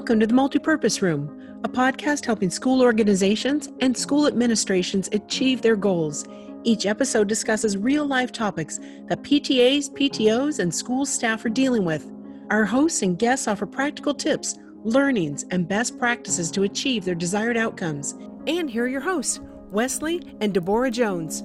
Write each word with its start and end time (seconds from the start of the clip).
Welcome 0.00 0.20
to 0.20 0.26
the 0.26 0.32
Multipurpose 0.32 1.02
Room, 1.02 1.60
a 1.62 1.68
podcast 1.68 2.24
helping 2.24 2.48
school 2.48 2.80
organizations 2.80 3.68
and 3.82 3.94
school 3.94 4.26
administrations 4.26 5.10
achieve 5.12 5.60
their 5.60 5.76
goals. 5.76 6.24
Each 6.64 6.86
episode 6.86 7.28
discusses 7.28 7.76
real 7.76 8.06
life 8.06 8.32
topics 8.32 8.78
that 9.08 9.22
PTAs, 9.22 9.90
PTOs, 9.90 10.58
and 10.58 10.74
school 10.74 11.04
staff 11.04 11.44
are 11.44 11.50
dealing 11.50 11.84
with. 11.84 12.10
Our 12.48 12.64
hosts 12.64 13.02
and 13.02 13.18
guests 13.18 13.46
offer 13.46 13.66
practical 13.66 14.14
tips, 14.14 14.56
learnings, 14.84 15.44
and 15.50 15.68
best 15.68 15.98
practices 15.98 16.50
to 16.52 16.62
achieve 16.62 17.04
their 17.04 17.14
desired 17.14 17.58
outcomes. 17.58 18.14
And 18.46 18.70
here 18.70 18.84
are 18.84 18.88
your 18.88 19.02
hosts, 19.02 19.40
Wesley 19.70 20.34
and 20.40 20.54
Deborah 20.54 20.90
Jones. 20.90 21.42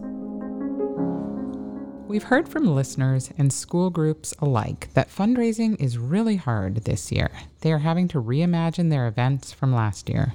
We've 2.07 2.21
heard 2.21 2.47
from 2.47 2.67
listeners 2.67 3.31
and 3.35 3.51
school 3.51 3.89
groups 3.89 4.31
alike 4.37 4.89
that 4.93 5.09
fundraising 5.09 5.81
is 5.81 5.97
really 5.97 6.35
hard 6.35 6.75
this 6.75 7.11
year. 7.11 7.31
They 7.61 7.73
are 7.73 7.79
having 7.79 8.07
to 8.09 8.21
reimagine 8.21 8.91
their 8.91 9.07
events 9.07 9.51
from 9.51 9.73
last 9.73 10.07
year. 10.07 10.33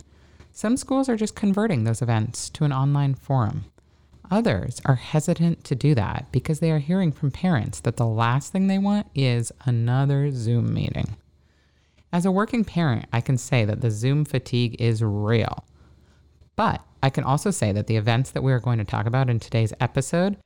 Some 0.53 0.77
schools 0.77 1.09
are 1.09 1.17
just 1.17 1.37
converting 1.37 1.85
those 1.85 2.03
events 2.03 2.51
to 2.51 2.65
an 2.65 2.73
online 2.73 3.15
forum. 3.15 3.67
Others 4.33 4.81
are 4.85 4.97
hesitant 4.97 5.63
to 5.63 5.77
do 5.77 5.95
that 5.95 6.27
because 6.33 6.59
they 6.59 6.73
are 6.73 6.81
hearing 6.81 7.13
from 7.13 7.31
parents 7.31 7.79
that 7.81 7.97
the 7.97 8.07
last 8.07 8.51
thing 8.51 8.67
they 8.67 8.79
want 8.79 9.07
is 9.15 9.53
another 9.65 10.33
Zoom 10.33 10.75
meeting. 10.75 11.17
As 12.13 12.27
a 12.27 12.33
working 12.33 12.65
parent, 12.65 13.07
I 13.13 13.21
can 13.21 13.39
say 13.39 13.65
that 13.65 13.81
the 13.81 13.93
Zoom 13.93 14.25
fatigue 14.25 14.75
is 14.81 15.05
real. 15.05 15.65
But 16.57 16.83
I 17.01 17.11
can 17.11 17.23
also 17.23 17.53
say 17.53 17.71
that 17.71 17.87
the 17.87 17.97
events 17.97 18.33
that 18.33 18.43
we 18.43 18.53
are 18.53 18.59
going 18.59 18.79
to 18.79 18.85
talk 18.85 19.07
about 19.07 19.31
in 19.31 19.39
today's 19.39 19.73
episode 19.79 20.37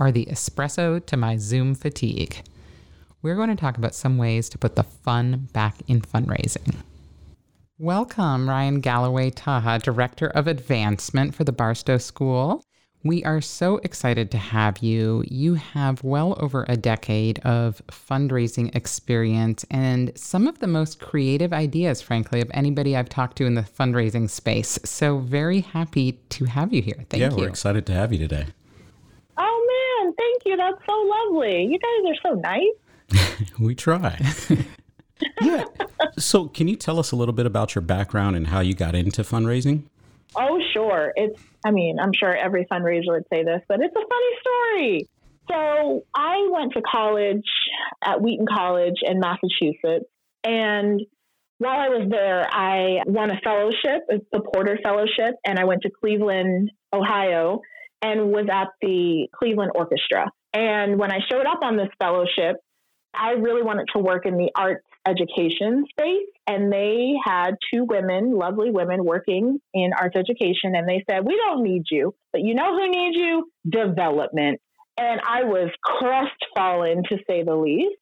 are 0.00 0.10
the 0.10 0.26
espresso 0.26 1.04
to 1.06 1.16
my 1.16 1.36
Zoom 1.36 1.74
fatigue. 1.74 2.42
We're 3.22 3.36
going 3.36 3.50
to 3.50 3.54
talk 3.54 3.76
about 3.76 3.94
some 3.94 4.16
ways 4.16 4.48
to 4.48 4.58
put 4.58 4.74
the 4.74 4.82
fun 4.82 5.48
back 5.52 5.76
in 5.86 6.00
fundraising. 6.00 6.74
Welcome, 7.78 8.46
Ryann 8.46 8.80
Galloway 8.80 9.30
Tacha, 9.30 9.82
Director 9.82 10.28
of 10.28 10.46
Advancement 10.46 11.34
for 11.34 11.44
the 11.44 11.52
Barstow 11.52 11.98
School. 11.98 12.64
We 13.02 13.24
are 13.24 13.40
so 13.40 13.78
excited 13.78 14.30
to 14.30 14.38
have 14.38 14.78
you. 14.78 15.24
You 15.26 15.54
have 15.54 16.04
well 16.04 16.36
over 16.38 16.66
a 16.68 16.76
decade 16.76 17.38
of 17.40 17.80
fundraising 17.88 18.74
experience 18.76 19.64
and 19.70 20.12
some 20.18 20.46
of 20.46 20.58
the 20.58 20.66
most 20.66 21.00
creative 21.00 21.54
ideas, 21.54 22.02
frankly, 22.02 22.42
of 22.42 22.50
anybody 22.52 22.94
I've 22.94 23.08
talked 23.08 23.38
to 23.38 23.46
in 23.46 23.54
the 23.54 23.62
fundraising 23.62 24.28
space. 24.28 24.78
So, 24.84 25.18
very 25.18 25.60
happy 25.60 26.12
to 26.12 26.44
have 26.44 26.74
you 26.74 26.82
here. 26.82 27.06
Thank 27.08 27.22
yeah, 27.22 27.30
you. 27.30 27.36
we're 27.36 27.48
excited 27.48 27.86
to 27.86 27.94
have 27.94 28.12
you 28.12 28.18
today. 28.18 28.46
Thank 30.20 30.42
you. 30.44 30.56
That's 30.56 30.76
so 30.86 30.92
lovely. 30.92 31.64
You 31.64 31.78
guys 31.78 32.12
are 32.12 32.30
so 32.30 32.40
nice. 32.40 33.50
we 33.58 33.74
try. 33.74 34.20
yeah. 35.40 35.64
So, 36.18 36.48
can 36.48 36.68
you 36.68 36.76
tell 36.76 36.98
us 36.98 37.12
a 37.12 37.16
little 37.16 37.32
bit 37.32 37.46
about 37.46 37.74
your 37.74 37.82
background 37.82 38.36
and 38.36 38.48
how 38.48 38.60
you 38.60 38.74
got 38.74 38.94
into 38.94 39.22
fundraising? 39.22 39.84
Oh, 40.36 40.60
sure. 40.74 41.12
It's, 41.16 41.40
I 41.64 41.70
mean, 41.70 41.98
I'm 41.98 42.12
sure 42.12 42.36
every 42.36 42.66
fundraiser 42.66 43.08
would 43.08 43.24
say 43.32 43.42
this, 43.44 43.62
but 43.66 43.80
it's 43.80 43.96
a 43.96 44.00
funny 44.00 44.36
story. 44.40 45.08
So, 45.48 46.04
I 46.14 46.48
went 46.52 46.74
to 46.74 46.82
college 46.82 47.48
at 48.04 48.20
Wheaton 48.20 48.46
College 48.46 48.96
in 49.02 49.20
Massachusetts. 49.20 50.10
And 50.44 51.00
while 51.58 51.78
I 51.78 51.88
was 51.88 52.08
there, 52.10 52.46
I 52.52 53.02
won 53.06 53.30
a 53.30 53.40
fellowship, 53.42 54.06
the 54.32 54.40
Porter 54.40 54.78
Fellowship, 54.82 55.36
and 55.44 55.58
I 55.58 55.64
went 55.64 55.82
to 55.82 55.90
Cleveland, 55.90 56.70
Ohio, 56.92 57.62
and 58.02 58.32
was 58.32 58.46
at 58.50 58.68
the 58.80 59.28
Cleveland 59.34 59.72
Orchestra. 59.74 60.30
And 60.52 60.98
when 60.98 61.12
I 61.12 61.18
showed 61.30 61.46
up 61.46 61.60
on 61.62 61.76
this 61.76 61.88
fellowship, 62.00 62.56
I 63.14 63.32
really 63.32 63.62
wanted 63.62 63.86
to 63.94 64.02
work 64.02 64.26
in 64.26 64.36
the 64.36 64.50
arts 64.54 64.84
education 65.06 65.84
space. 65.90 66.26
And 66.46 66.72
they 66.72 67.14
had 67.24 67.52
two 67.72 67.84
women, 67.84 68.36
lovely 68.36 68.70
women, 68.70 69.04
working 69.04 69.58
in 69.74 69.90
arts 69.98 70.16
education. 70.16 70.74
And 70.74 70.88
they 70.88 71.04
said, 71.08 71.24
We 71.24 71.36
don't 71.36 71.62
need 71.62 71.84
you, 71.90 72.14
but 72.32 72.42
you 72.42 72.54
know 72.54 72.76
who 72.76 72.90
needs 72.90 73.16
you? 73.16 73.50
Development. 73.68 74.60
And 74.98 75.20
I 75.26 75.44
was 75.44 75.70
crestfallen 75.82 77.04
to 77.08 77.16
say 77.28 77.42
the 77.42 77.54
least. 77.54 77.96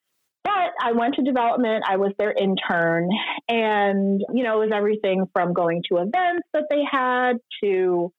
But 0.45 0.73
I 0.83 0.93
went 0.93 1.15
to 1.17 1.23
development. 1.23 1.85
I 1.87 1.97
was 1.97 2.13
their 2.19 2.33
intern. 2.33 3.09
And, 3.49 4.23
you 4.33 4.43
know, 4.45 4.63
it 4.63 4.67
was 4.67 4.73
everything 4.75 5.27
from 5.35 5.53
going 5.53 5.83
to 5.91 5.99
events 5.99 6.49
that 6.55 6.65
they 6.71 6.83
had 6.91 7.35
to 7.63 8.13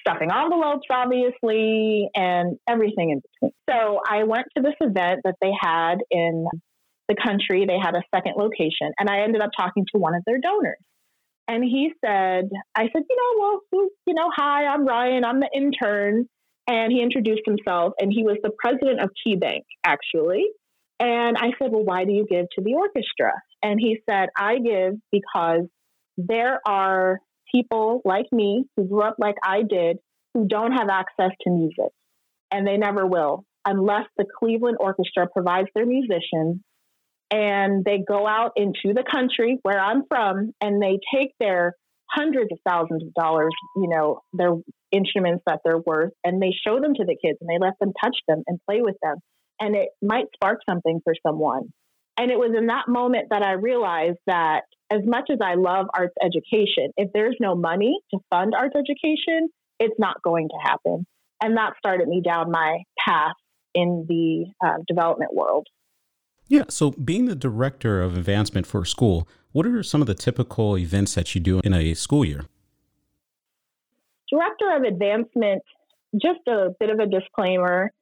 stuffing 0.00 0.30
envelopes, 0.30 0.86
obviously, 0.90 2.08
and 2.14 2.58
everything 2.68 3.10
in 3.10 3.20
between. 3.20 3.52
So 3.68 4.00
I 4.06 4.24
went 4.24 4.46
to 4.56 4.62
this 4.62 4.74
event 4.80 5.20
that 5.24 5.34
they 5.40 5.52
had 5.60 5.96
in 6.10 6.46
the 7.08 7.16
country. 7.16 7.66
They 7.66 7.78
had 7.82 7.94
a 7.94 8.02
second 8.14 8.34
location, 8.36 8.92
and 8.98 9.08
I 9.08 9.20
ended 9.20 9.42
up 9.42 9.50
talking 9.58 9.84
to 9.94 9.98
one 9.98 10.14
of 10.14 10.22
their 10.26 10.38
donors. 10.38 10.78
And 11.46 11.64
he 11.64 11.90
said, 12.04 12.50
I 12.74 12.82
said, 12.92 13.02
you 13.08 13.16
know, 13.16 13.60
well, 13.72 13.88
you 14.06 14.14
know, 14.14 14.30
hi, 14.34 14.66
I'm 14.66 14.86
Ryann, 14.86 15.24
I'm 15.24 15.40
the 15.40 15.48
intern. 15.54 16.26
And 16.70 16.92
he 16.92 17.00
introduced 17.00 17.42
himself, 17.46 17.94
and 17.98 18.12
he 18.12 18.24
was 18.24 18.36
the 18.42 18.50
president 18.62 19.00
of 19.00 19.10
KeyBank, 19.26 19.62
actually. 19.86 20.44
And 21.00 21.38
I 21.38 21.52
said, 21.58 21.70
well, 21.72 21.84
why 21.84 22.04
do 22.04 22.12
you 22.12 22.26
give 22.28 22.46
to 22.56 22.62
the 22.62 22.74
orchestra? 22.74 23.32
And 23.62 23.80
he 23.80 24.00
said, 24.08 24.28
I 24.36 24.58
give 24.58 24.94
because 25.10 25.62
there 26.18 26.60
are 26.66 27.20
people 27.50 28.00
like 28.04 28.26
me 28.32 28.64
who 28.76 28.86
grew 28.86 29.02
up 29.02 29.16
like 29.18 29.36
I 29.42 29.62
did 29.62 29.98
who 30.34 30.46
don't 30.46 30.72
have 30.72 30.88
access 30.90 31.30
to 31.42 31.50
music, 31.50 31.92
and 32.50 32.66
they 32.66 32.76
never 32.76 33.06
will 33.06 33.44
unless 33.66 34.06
the 34.16 34.24
Cleveland 34.38 34.78
Orchestra 34.80 35.26
provides 35.28 35.68
their 35.74 35.84
musicians 35.84 36.60
and 37.30 37.84
they 37.84 38.02
go 38.06 38.26
out 38.26 38.52
into 38.56 38.94
the 38.94 39.04
country 39.10 39.58
where 39.62 39.78
I'm 39.78 40.04
from 40.08 40.52
and 40.60 40.82
they 40.82 40.98
take 41.14 41.32
their 41.38 41.74
hundreds 42.10 42.50
of 42.52 42.58
thousands 42.66 43.02
of 43.02 43.12
dollars, 43.12 43.52
you 43.76 43.88
know, 43.88 44.20
their 44.32 44.54
instruments 44.92 45.42
that 45.46 45.60
they're 45.64 45.78
worth, 45.78 46.12
and 46.24 46.40
they 46.40 46.52
show 46.66 46.80
them 46.80 46.94
to 46.94 47.04
the 47.04 47.16
kids 47.22 47.38
and 47.42 47.50
they 47.50 47.62
let 47.62 47.74
them 47.80 47.92
touch 48.02 48.16
them 48.26 48.42
and 48.46 48.58
play 48.66 48.80
with 48.80 48.96
them. 49.02 49.16
And 49.60 49.76
it 49.76 49.88
might 50.00 50.26
spark 50.34 50.60
something 50.68 51.00
for 51.04 51.12
someone. 51.26 51.68
And 52.18 52.32
it 52.32 52.38
was 52.38 52.52
in 52.56 52.66
that 52.66 52.88
moment 52.88 53.28
that 53.30 53.42
I 53.42 53.52
realized 53.52 54.18
that 54.26 54.62
as 54.90 55.02
much 55.04 55.30
as 55.30 55.38
I 55.42 55.54
love 55.54 55.86
arts 55.94 56.14
education, 56.22 56.92
if 56.96 57.10
there's 57.14 57.36
no 57.38 57.54
money 57.54 57.96
to 58.12 58.18
fund 58.28 58.54
arts 58.56 58.74
education, 58.76 59.48
it's 59.78 59.94
not 59.98 60.20
going 60.22 60.48
to 60.48 60.68
happen. 60.68 61.06
And 61.40 61.56
that 61.56 61.74
started 61.78 62.08
me 62.08 62.20
down 62.20 62.50
my 62.50 62.78
path 63.06 63.34
in 63.72 64.06
the 64.08 64.46
uh, 64.66 64.78
development 64.88 65.32
world. 65.32 65.68
Yeah. 66.48 66.64
So, 66.68 66.90
being 66.92 67.26
the 67.26 67.36
director 67.36 68.02
of 68.02 68.16
advancement 68.16 68.66
for 68.66 68.82
a 68.82 68.86
school, 68.86 69.28
what 69.52 69.66
are 69.66 69.82
some 69.82 70.00
of 70.00 70.06
the 70.06 70.14
typical 70.14 70.76
events 70.76 71.14
that 71.14 71.34
you 71.34 71.40
do 71.40 71.60
in 71.62 71.74
a 71.74 71.94
school 71.94 72.24
year? 72.24 72.46
Director 74.30 74.76
of 74.76 74.82
advancement, 74.82 75.62
just 76.20 76.40
a 76.48 76.70
bit 76.80 76.90
of 76.90 76.98
a 76.98 77.06
disclaimer 77.06 77.92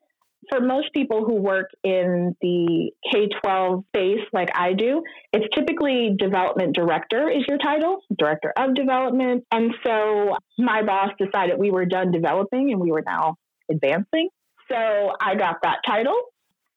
for 0.50 0.60
most 0.60 0.92
people 0.94 1.24
who 1.24 1.34
work 1.34 1.70
in 1.82 2.36
the 2.40 2.90
K 3.10 3.28
12 3.42 3.84
space 3.88 4.20
like 4.32 4.48
I 4.54 4.72
do, 4.74 5.02
it's 5.32 5.46
typically 5.54 6.14
development 6.18 6.74
director 6.74 7.28
is 7.30 7.44
your 7.48 7.58
title, 7.58 7.98
director 8.16 8.52
of 8.56 8.74
development. 8.74 9.44
And 9.50 9.74
so 9.84 10.36
my 10.58 10.82
boss 10.82 11.10
decided 11.18 11.58
we 11.58 11.70
were 11.70 11.86
done 11.86 12.12
developing 12.12 12.70
and 12.70 12.80
we 12.80 12.92
were 12.92 13.02
now 13.06 13.36
advancing. 13.70 14.28
So 14.70 14.76
I 15.20 15.34
got 15.36 15.56
that 15.62 15.78
title. 15.86 16.16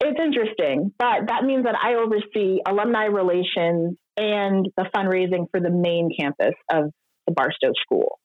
It's 0.02 0.20
interesting, 0.20 0.94
but 0.98 1.28
that 1.28 1.44
means 1.44 1.66
that 1.66 1.76
I 1.76 1.96
oversee 1.96 2.60
alumni 2.66 3.06
relations 3.06 3.98
and 4.16 4.66
the 4.78 4.86
fundraising 4.96 5.48
for 5.52 5.60
the 5.60 5.70
main 5.70 6.10
campus 6.18 6.56
of 6.72 6.92
the 7.28 7.34
Barstow 7.34 7.74
School. 7.84 8.20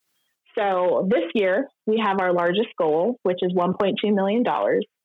So 0.56 1.08
this 1.10 1.24
year 1.34 1.68
we 1.86 2.00
have 2.04 2.20
our 2.20 2.32
largest 2.32 2.68
goal, 2.78 3.18
which 3.24 3.38
is 3.42 3.52
$1.2 3.52 3.94
million. 4.14 4.44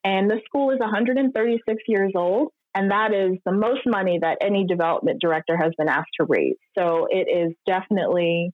And 0.03 0.29
the 0.29 0.39
school 0.45 0.71
is 0.71 0.79
136 0.79 1.83
years 1.87 2.11
old. 2.15 2.49
And 2.75 2.91
that 2.91 3.13
is 3.13 3.37
the 3.45 3.51
most 3.51 3.81
money 3.85 4.19
that 4.21 4.37
any 4.41 4.65
development 4.65 5.19
director 5.19 5.57
has 5.57 5.71
been 5.77 5.89
asked 5.89 6.11
to 6.19 6.25
raise. 6.27 6.55
So 6.77 7.07
it 7.09 7.27
is 7.27 7.53
definitely 7.65 8.51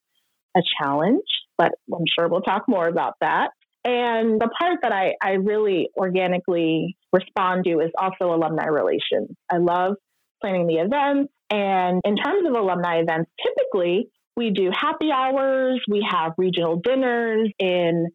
a 0.55 0.61
challenge, 0.81 1.25
but 1.57 1.73
I'm 1.93 2.05
sure 2.17 2.29
we'll 2.29 2.41
talk 2.41 2.63
more 2.67 2.87
about 2.87 3.15
that. 3.19 3.49
And 3.83 4.41
the 4.41 4.49
part 4.59 4.79
that 4.81 4.91
I, 4.91 5.13
I 5.21 5.33
really 5.33 5.89
organically 5.95 6.97
respond 7.13 7.65
to 7.65 7.81
is 7.81 7.91
also 7.97 8.33
alumni 8.33 8.65
relations. 8.65 9.29
I 9.51 9.57
love 9.57 9.95
planning 10.41 10.65
the 10.65 10.75
events. 10.75 11.31
And 11.51 12.01
in 12.03 12.15
terms 12.15 12.47
of 12.47 12.55
alumni 12.55 12.99
events, 12.99 13.29
typically 13.45 14.09
we 14.35 14.51
do 14.51 14.71
happy 14.73 15.11
hours, 15.11 15.81
we 15.89 16.05
have 16.09 16.33
regional 16.37 16.77
dinners 16.83 17.51
in 17.59 18.07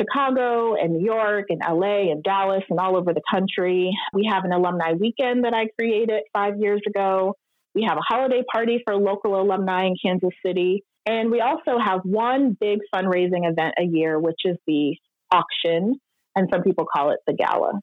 Chicago 0.00 0.74
and 0.74 0.94
New 0.94 1.04
York 1.04 1.46
and 1.50 1.60
LA 1.60 2.10
and 2.10 2.22
Dallas 2.22 2.62
and 2.70 2.78
all 2.78 2.96
over 2.96 3.12
the 3.12 3.22
country. 3.30 3.90
We 4.12 4.28
have 4.32 4.44
an 4.44 4.52
alumni 4.52 4.92
weekend 4.92 5.44
that 5.44 5.54
I 5.54 5.66
created 5.78 6.22
five 6.32 6.58
years 6.58 6.80
ago. 6.86 7.34
We 7.74 7.84
have 7.88 7.98
a 7.98 8.02
holiday 8.02 8.42
party 8.50 8.82
for 8.84 8.96
local 8.96 9.40
alumni 9.40 9.86
in 9.86 9.96
Kansas 10.02 10.30
City. 10.44 10.84
And 11.06 11.30
we 11.30 11.40
also 11.40 11.78
have 11.78 12.00
one 12.04 12.56
big 12.58 12.80
fundraising 12.94 13.50
event 13.50 13.74
a 13.78 13.84
year, 13.84 14.18
which 14.18 14.40
is 14.44 14.56
the 14.66 14.96
auction. 15.30 16.00
And 16.36 16.48
some 16.52 16.62
people 16.62 16.86
call 16.92 17.10
it 17.10 17.18
the 17.26 17.32
gala. 17.32 17.80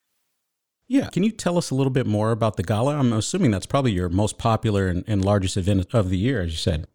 Yeah. 0.87 1.09
Can 1.09 1.23
you 1.23 1.31
tell 1.31 1.57
us 1.57 1.69
a 1.69 1.75
little 1.75 1.91
bit 1.91 2.07
more 2.07 2.31
about 2.31 2.55
the 2.55 2.63
gala? 2.63 2.97
I'm 2.97 3.11
assuming 3.13 3.51
that's 3.51 3.65
probably 3.65 3.91
your 3.91 4.09
most 4.09 4.37
popular 4.37 4.87
and, 4.87 5.03
and 5.07 5.23
largest 5.23 5.57
event 5.57 5.93
of 5.93 6.09
the 6.09 6.17
year, 6.17 6.41
as 6.41 6.51
you 6.51 6.57
said. 6.57 6.87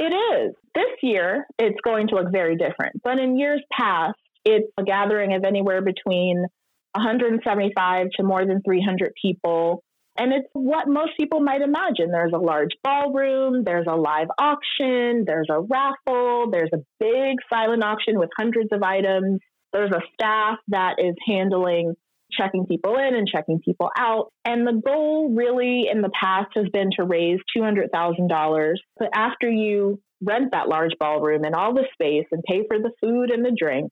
It 0.00 0.12
is. 0.12 0.54
This 0.74 0.84
year, 1.02 1.46
it's 1.58 1.78
going 1.84 2.08
to 2.08 2.16
look 2.16 2.32
very 2.32 2.56
different. 2.56 3.00
But 3.04 3.18
in 3.18 3.38
years 3.38 3.62
past, 3.72 4.16
it's 4.44 4.70
a 4.78 4.84
gathering 4.84 5.34
of 5.34 5.44
anywhere 5.44 5.82
between 5.82 6.46
175 6.92 8.06
to 8.16 8.22
more 8.22 8.46
than 8.46 8.62
300 8.62 9.12
people. 9.20 9.82
And 10.16 10.32
it's 10.32 10.46
what 10.52 10.86
most 10.86 11.12
people 11.18 11.40
might 11.40 11.60
imagine. 11.60 12.12
There's 12.12 12.32
a 12.32 12.38
large 12.38 12.70
ballroom, 12.84 13.64
there's 13.64 13.86
a 13.88 13.96
live 13.96 14.28
auction, 14.38 15.24
there's 15.26 15.48
a 15.50 15.60
raffle, 15.60 16.50
there's 16.52 16.70
a 16.72 16.78
big 17.00 17.38
silent 17.52 17.82
auction 17.82 18.18
with 18.18 18.30
hundreds 18.38 18.68
of 18.72 18.82
items. 18.82 19.40
There's 19.72 19.90
a 19.90 20.02
staff 20.14 20.58
that 20.68 20.96
is 20.98 21.16
handling 21.26 21.94
checking 22.30 22.66
people 22.66 22.96
in 22.96 23.14
and 23.14 23.28
checking 23.28 23.60
people 23.64 23.90
out. 23.98 24.28
And 24.44 24.66
the 24.66 24.80
goal 24.84 25.34
really 25.34 25.88
in 25.92 26.00
the 26.00 26.10
past 26.18 26.50
has 26.54 26.66
been 26.72 26.90
to 26.98 27.04
raise 27.04 27.40
$200,000. 27.56 28.72
But 28.98 29.08
after 29.14 29.48
you 29.48 30.00
rent 30.22 30.52
that 30.52 30.68
large 30.68 30.92
ballroom 30.98 31.44
and 31.44 31.54
all 31.54 31.74
the 31.74 31.86
space 31.92 32.26
and 32.30 32.42
pay 32.48 32.62
for 32.68 32.78
the 32.78 32.92
food 33.00 33.30
and 33.30 33.44
the 33.44 33.54
drink, 33.56 33.90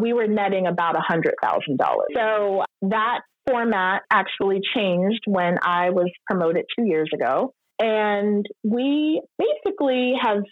we 0.00 0.12
were 0.12 0.26
netting 0.26 0.66
about 0.66 0.94
$100,000. 0.96 1.32
So 2.14 2.62
that 2.82 3.20
format 3.48 4.02
actually 4.10 4.60
changed 4.74 5.22
when 5.26 5.58
I 5.62 5.90
was 5.90 6.10
promoted 6.26 6.64
two 6.76 6.84
years 6.84 7.10
ago. 7.14 7.52
And 7.80 8.46
we 8.62 9.20
basically 9.38 10.14
have, 10.20 10.42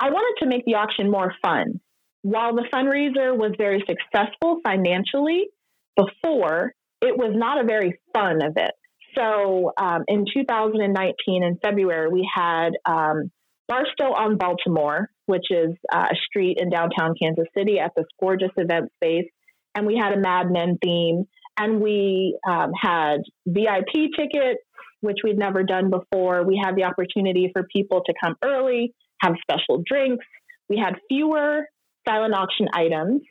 I 0.00 0.10
wanted 0.10 0.44
to 0.44 0.48
make 0.48 0.64
the 0.64 0.76
auction 0.76 1.10
more 1.10 1.34
fun. 1.42 1.80
While 2.22 2.54
the 2.54 2.64
fundraiser 2.72 3.36
was 3.36 3.52
very 3.58 3.84
successful 3.86 4.60
financially 4.64 5.46
before, 5.96 6.72
it 7.00 7.16
was 7.16 7.32
not 7.34 7.62
a 7.62 7.66
very 7.66 8.00
fun 8.14 8.40
event. 8.42 8.72
So 9.16 9.72
um, 9.76 10.04
in 10.08 10.24
2019, 10.32 11.44
in 11.44 11.58
February, 11.62 12.08
we 12.10 12.28
had 12.32 12.70
um, 12.84 13.30
Barstow 13.68 14.14
on 14.14 14.38
Baltimore, 14.38 15.10
which 15.26 15.46
is 15.50 15.70
uh, 15.92 16.06
a 16.10 16.16
street 16.26 16.58
in 16.60 16.70
downtown 16.70 17.14
Kansas 17.20 17.46
City 17.56 17.78
at 17.78 17.92
this 17.96 18.06
gorgeous 18.18 18.50
event 18.56 18.90
space. 18.96 19.28
And 19.74 19.86
we 19.86 19.96
had 19.96 20.12
a 20.12 20.18
Mad 20.18 20.50
Men 20.50 20.78
theme. 20.82 21.24
And 21.60 21.80
we 21.80 22.38
um, 22.48 22.70
had 22.80 23.18
VIP 23.46 24.10
tickets, 24.16 24.62
which 25.00 25.18
we'd 25.24 25.38
never 25.38 25.64
done 25.64 25.90
before. 25.90 26.44
We 26.44 26.60
had 26.62 26.76
the 26.76 26.84
opportunity 26.84 27.50
for 27.52 27.64
people 27.64 28.02
to 28.06 28.14
come 28.22 28.36
early, 28.42 28.94
have 29.20 29.34
special 29.42 29.82
drinks. 29.84 30.24
We 30.68 30.78
had 30.78 30.94
fewer 31.08 31.68
silent 32.08 32.34
auction 32.34 32.68
items. 32.72 33.22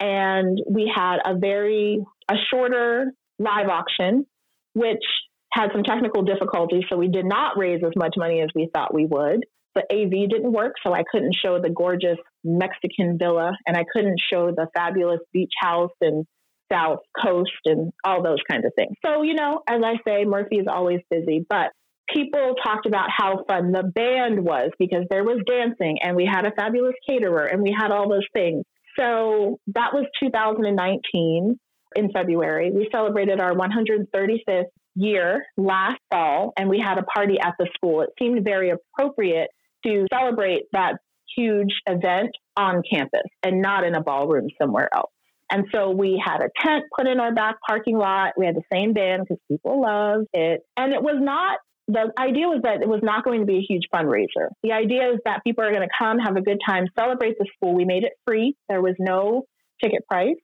And 0.00 0.60
we 0.68 0.90
had 0.94 1.18
a 1.24 1.36
very 1.36 2.04
a 2.30 2.34
shorter 2.50 3.12
live 3.38 3.68
auction, 3.68 4.26
which 4.74 5.04
had 5.52 5.68
some 5.72 5.84
technical 5.84 6.22
difficulties, 6.22 6.82
so 6.90 6.96
we 6.96 7.08
did 7.08 7.24
not 7.24 7.56
raise 7.56 7.80
as 7.84 7.92
much 7.96 8.14
money 8.16 8.40
as 8.40 8.48
we 8.54 8.68
thought 8.74 8.92
we 8.92 9.06
would. 9.06 9.44
The 9.74 9.82
AV 9.90 10.28
didn't 10.30 10.52
work, 10.52 10.74
so 10.84 10.94
I 10.94 11.02
couldn't 11.10 11.34
show 11.34 11.60
the 11.60 11.70
gorgeous 11.70 12.18
Mexican 12.44 13.18
villa, 13.18 13.52
and 13.66 13.76
I 13.76 13.84
couldn't 13.92 14.20
show 14.32 14.52
the 14.52 14.68
fabulous 14.74 15.20
beach 15.32 15.52
house 15.60 15.90
and 16.00 16.24
South 16.72 17.00
Coast 17.20 17.50
and 17.64 17.92
all 18.04 18.22
those 18.22 18.38
kinds 18.50 18.64
of 18.64 18.72
things. 18.76 18.96
So, 19.04 19.22
you 19.22 19.34
know, 19.34 19.62
as 19.68 19.80
I 19.84 19.94
say, 20.06 20.24
Murphy 20.24 20.56
is 20.56 20.66
always 20.68 21.00
busy, 21.10 21.44
but 21.48 21.72
people 22.12 22.54
talked 22.62 22.86
about 22.86 23.08
how 23.10 23.44
fun 23.48 23.72
the 23.72 23.82
band 23.82 24.44
was 24.44 24.70
because 24.78 25.04
there 25.10 25.24
was 25.24 25.42
dancing 25.46 25.98
and 26.02 26.16
we 26.16 26.28
had 26.30 26.46
a 26.46 26.52
fabulous 26.52 26.94
caterer 27.08 27.46
and 27.46 27.62
we 27.62 27.74
had 27.76 27.90
all 27.90 28.08
those 28.08 28.26
things. 28.34 28.64
So 28.98 29.58
that 29.68 29.92
was 29.92 30.06
2019 30.22 31.58
in 31.96 32.10
February. 32.12 32.70
We 32.70 32.88
celebrated 32.92 33.40
our 33.40 33.54
135th 33.54 34.64
year 34.96 35.44
last 35.56 35.98
fall, 36.10 36.52
and 36.56 36.68
we 36.68 36.78
had 36.78 36.98
a 36.98 37.02
party 37.02 37.36
at 37.40 37.54
the 37.58 37.68
school. 37.74 38.02
It 38.02 38.10
seemed 38.18 38.44
very 38.44 38.70
appropriate 38.70 39.50
to 39.86 40.06
celebrate 40.12 40.64
that 40.72 40.96
huge 41.36 41.74
event 41.86 42.30
on 42.56 42.82
campus 42.90 43.28
and 43.42 43.60
not 43.60 43.84
in 43.84 43.94
a 43.94 44.02
ballroom 44.02 44.48
somewhere 44.60 44.88
else. 44.94 45.10
And 45.50 45.66
so 45.74 45.90
we 45.90 46.22
had 46.24 46.40
a 46.40 46.48
tent 46.64 46.84
put 46.96 47.06
in 47.06 47.20
our 47.20 47.34
back 47.34 47.56
parking 47.66 47.96
lot. 47.98 48.32
We 48.36 48.46
had 48.46 48.56
the 48.56 48.62
same 48.72 48.92
band 48.92 49.26
because 49.28 49.40
people 49.50 49.82
loved 49.82 50.28
it. 50.32 50.62
And 50.76 50.92
it 50.92 51.02
was 51.02 51.16
not, 51.20 51.58
the 51.86 52.10
idea 52.18 52.46
was 52.46 52.60
that 52.62 52.82
it 52.82 52.88
was 52.88 53.00
not 53.02 53.24
going 53.24 53.40
to 53.40 53.46
be 53.46 53.58
a 53.58 53.66
huge 53.68 53.84
fundraiser. 53.94 54.48
The 54.62 54.72
idea 54.72 55.10
is 55.12 55.18
that 55.26 55.44
people 55.44 55.64
are 55.64 55.70
going 55.70 55.86
to 55.86 55.94
come, 55.98 56.18
have 56.18 56.36
a 56.36 56.40
good 56.40 56.58
time, 56.66 56.86
celebrate 56.98 57.36
the 57.38 57.46
school. 57.54 57.74
We 57.74 57.84
made 57.84 58.04
it 58.04 58.12
free. 58.26 58.56
There 58.68 58.80
was 58.80 58.94
no 58.98 59.42
ticket 59.82 60.06
price. 60.08 60.36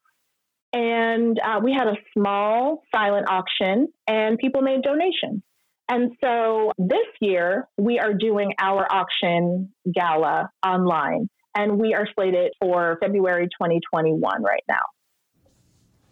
And 0.72 1.40
uh, 1.40 1.60
we 1.64 1.72
had 1.72 1.88
a 1.88 1.96
small 2.16 2.82
silent 2.94 3.26
auction, 3.28 3.88
and 4.06 4.38
people 4.38 4.62
made 4.62 4.82
donations. 4.82 5.42
And 5.90 6.12
so 6.20 6.70
this 6.78 7.08
year, 7.20 7.68
we 7.76 7.98
are 7.98 8.14
doing 8.14 8.54
our 8.60 8.86
auction 8.92 9.72
gala 9.92 10.48
online, 10.64 11.28
and 11.56 11.80
we 11.80 11.94
are 11.94 12.06
slated 12.14 12.52
for 12.60 12.96
February 13.02 13.46
2021 13.46 14.40
right 14.40 14.62
now. 14.68 14.76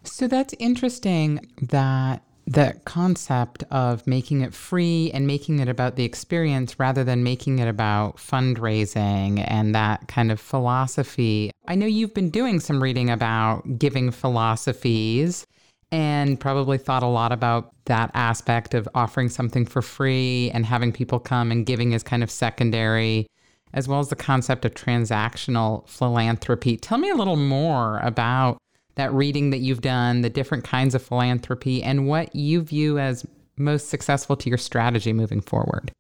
So 0.03 0.27
that's 0.27 0.53
interesting 0.59 1.49
that 1.63 2.25
the 2.45 2.81
concept 2.87 3.63
of 3.71 4.05
making 4.05 4.41
it 4.41 4.53
free 4.53 5.13
and 5.15 5.29
making 5.29 5.61
it 5.61 5.69
about 5.69 5.95
the 5.95 6.05
experience 6.05 6.81
rather 6.81 7.05
than 7.05 7.23
making 7.23 7.61
it 7.61 7.69
about 7.69 8.17
fundraising 8.17 9.45
and 9.47 9.77
that 9.77 10.09
kind 10.09 10.33
of 10.33 10.41
philosophy. 10.41 11.53
I 11.69 11.77
know 11.77 11.87
you've 11.87 12.15
been 12.15 12.31
doing 12.31 12.59
some 12.59 12.83
reading 12.83 13.11
about 13.11 13.79
giving 13.79 14.11
philosophies 14.11 15.47
and 15.91 16.39
probably 16.39 16.79
thought 16.79 17.03
a 17.03 17.07
lot 17.07 17.33
about 17.33 17.73
that 17.87 18.11
aspect 18.15 18.75
of 18.75 18.89
offering 18.95 19.29
something 19.29 19.65
for 19.65 19.83
free 19.83 20.51
and 20.53 20.67
having 20.67 20.93
people 20.93 21.19
come 21.19 21.51
and 21.51 21.65
giving 21.65 21.93
is 21.93 22.03
kind 22.03 22.23
of 22.23 22.31
secondary, 22.31 23.27
as 23.73 23.89
well 23.89 24.01
as 24.01 24.09
the 24.09 24.17
concept 24.17 24.65
of 24.65 24.75
transactional 24.75 25.89
philanthropy. 25.89 26.77
Tell 26.77 26.99
me 26.99 27.11
a 27.11 27.15
little 27.15 27.37
more 27.37 28.01
about 28.01 28.59
that 28.97 29.13
reading 29.13 29.51
that 29.51 29.59
you've 29.59 29.81
done, 29.81 30.23
the 30.23 30.31
different 30.31 30.65
kinds 30.65 30.95
of 30.95 31.03
philanthropy, 31.03 31.83
and 31.83 32.07
what 32.07 32.35
you 32.35 32.61
view 32.61 32.99
as 32.99 33.25
most 33.59 33.89
successful 33.89 34.37
to 34.37 34.49
your 34.49 34.59
strategy 34.59 35.13
moving 35.13 35.41
forward? 35.41 35.93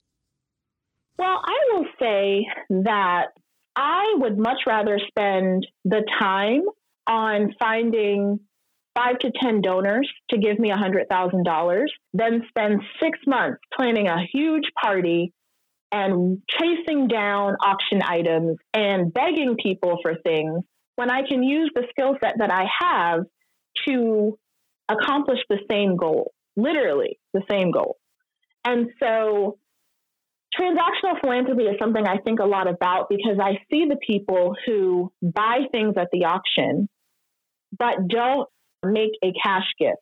Well, 1.19 1.43
I 1.44 1.58
will 1.73 1.87
say 1.99 2.46
that 2.70 3.26
I 3.76 4.14
would 4.19 4.38
much 4.38 4.61
rather 4.67 4.99
spend 5.08 5.67
the 5.85 6.05
time 6.20 6.62
on 7.06 7.55
finding 7.58 8.40
five 8.99 9.19
to 9.21 9.31
10 9.43 9.61
donors 9.61 10.09
to 10.31 10.39
give 10.39 10.59
me 10.59 10.71
$100,000 10.71 11.85
then 12.12 12.43
spend 12.49 12.81
six 13.02 13.19
months 13.26 13.61
planning 13.76 14.09
a 14.09 14.26
huge 14.33 14.64
party 14.83 15.33
and 15.93 16.43
chasing 16.49 17.09
down 17.09 17.55
auction 17.64 18.00
items 18.05 18.57
and 18.75 19.12
begging 19.12 19.57
people 19.62 19.99
for 20.02 20.14
things 20.25 20.62
when 20.97 21.11
I 21.11 21.23
can 21.26 21.43
use 21.43 21.71
the 21.75 21.85
skill 21.90 22.17
set 22.23 22.35
that 22.38 22.50
I 22.50 22.64
have 22.81 23.21
to 23.87 24.38
accomplish 24.88 25.38
the 25.49 25.59
same 25.71 25.97
goal, 25.97 26.33
literally 26.57 27.19
the 27.33 27.43
same 27.49 27.71
goal. 27.71 27.97
And 28.64 28.88
so 29.00 29.59
transactional 30.59 31.21
philanthropy 31.21 31.64
is 31.64 31.76
something 31.81 32.05
I 32.07 32.19
think 32.19 32.40
a 32.40 32.47
lot 32.47 32.69
about 32.69 33.09
because 33.09 33.38
I 33.40 33.59
see 33.71 33.87
the 33.88 33.99
people 34.05 34.57
who 34.67 35.12
buy 35.23 35.61
things 35.73 35.95
at 35.97 36.09
the 36.11 36.25
auction 36.25 36.88
but 37.78 38.09
don't 38.09 38.49
make 38.85 39.12
a 39.25 39.32
cash 39.44 39.66
gift. 39.78 39.97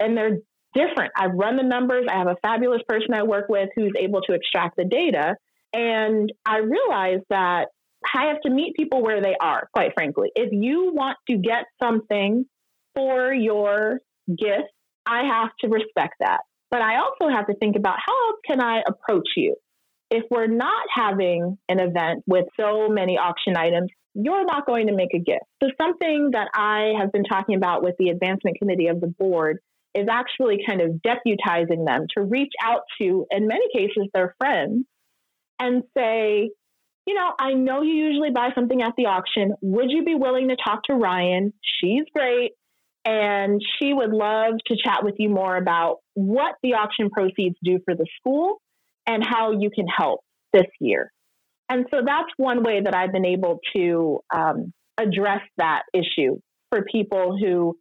And 0.00 0.16
they're 0.16 0.38
different. 0.74 1.12
I've 1.16 1.34
run 1.34 1.56
the 1.56 1.62
numbers. 1.62 2.06
I 2.10 2.18
have 2.18 2.28
a 2.28 2.36
fabulous 2.42 2.82
person 2.88 3.14
I 3.14 3.22
work 3.22 3.48
with 3.48 3.68
who's 3.76 3.92
able 3.98 4.20
to 4.22 4.34
extract 4.34 4.76
the 4.76 4.84
data. 4.84 5.36
And 5.72 6.32
I 6.44 6.58
realize 6.58 7.20
that 7.30 7.66
I 8.14 8.26
have 8.26 8.40
to 8.42 8.50
meet 8.50 8.74
people 8.76 9.02
where 9.02 9.22
they 9.22 9.36
are, 9.40 9.68
quite 9.72 9.92
frankly. 9.94 10.30
If 10.34 10.52
you 10.52 10.92
want 10.92 11.16
to 11.30 11.36
get 11.36 11.64
something 11.82 12.44
for 12.94 13.32
your 13.32 14.00
gift, 14.28 14.70
I 15.06 15.24
have 15.24 15.50
to 15.60 15.68
respect 15.68 16.14
that. 16.20 16.40
But 16.70 16.82
I 16.82 16.96
also 16.98 17.28
have 17.34 17.46
to 17.46 17.54
think 17.54 17.76
about 17.76 17.96
how 18.04 18.12
else 18.28 18.40
can 18.46 18.60
I 18.60 18.82
approach 18.86 19.28
you? 19.36 19.56
If 20.14 20.24
we're 20.30 20.46
not 20.46 20.84
having 20.94 21.56
an 21.70 21.80
event 21.80 22.22
with 22.26 22.44
so 22.60 22.86
many 22.90 23.16
auction 23.16 23.56
items, 23.56 23.90
you're 24.12 24.44
not 24.44 24.66
going 24.66 24.88
to 24.88 24.94
make 24.94 25.14
a 25.14 25.18
gift. 25.18 25.46
So, 25.62 25.70
something 25.80 26.32
that 26.32 26.48
I 26.54 26.92
have 27.00 27.12
been 27.12 27.24
talking 27.24 27.56
about 27.56 27.82
with 27.82 27.94
the 27.98 28.10
advancement 28.10 28.58
committee 28.58 28.88
of 28.88 29.00
the 29.00 29.06
board 29.06 29.56
is 29.94 30.08
actually 30.10 30.58
kind 30.68 30.82
of 30.82 31.00
deputizing 31.02 31.86
them 31.86 32.06
to 32.14 32.24
reach 32.24 32.52
out 32.62 32.82
to, 33.00 33.24
in 33.30 33.46
many 33.46 33.64
cases, 33.74 34.08
their 34.12 34.34
friends 34.38 34.84
and 35.58 35.82
say, 35.96 36.50
you 37.06 37.14
know, 37.14 37.32
I 37.38 37.54
know 37.54 37.80
you 37.80 37.94
usually 37.94 38.30
buy 38.30 38.50
something 38.54 38.82
at 38.82 38.92
the 38.98 39.06
auction. 39.06 39.54
Would 39.62 39.90
you 39.90 40.04
be 40.04 40.14
willing 40.14 40.48
to 40.48 40.56
talk 40.56 40.84
to 40.84 40.92
Ryann? 40.92 41.54
She's 41.80 42.04
great. 42.14 42.52
And 43.06 43.62
she 43.78 43.94
would 43.94 44.10
love 44.10 44.54
to 44.66 44.76
chat 44.76 45.02
with 45.02 45.14
you 45.18 45.30
more 45.30 45.56
about 45.56 45.96
what 46.12 46.56
the 46.62 46.74
auction 46.74 47.08
proceeds 47.08 47.56
do 47.64 47.80
for 47.86 47.94
the 47.94 48.06
school 48.20 48.60
and 49.06 49.22
how 49.24 49.52
you 49.52 49.70
can 49.70 49.86
help 49.86 50.20
this 50.52 50.66
year. 50.80 51.12
And 51.68 51.86
so 51.90 52.00
that's 52.04 52.28
one 52.36 52.62
way 52.62 52.80
that 52.84 52.94
I've 52.94 53.12
been 53.12 53.24
able 53.24 53.60
to 53.74 54.20
um, 54.34 54.72
address 54.98 55.40
that 55.56 55.82
issue 55.94 56.38
for 56.70 56.84
people 56.90 57.36
who 57.38 57.76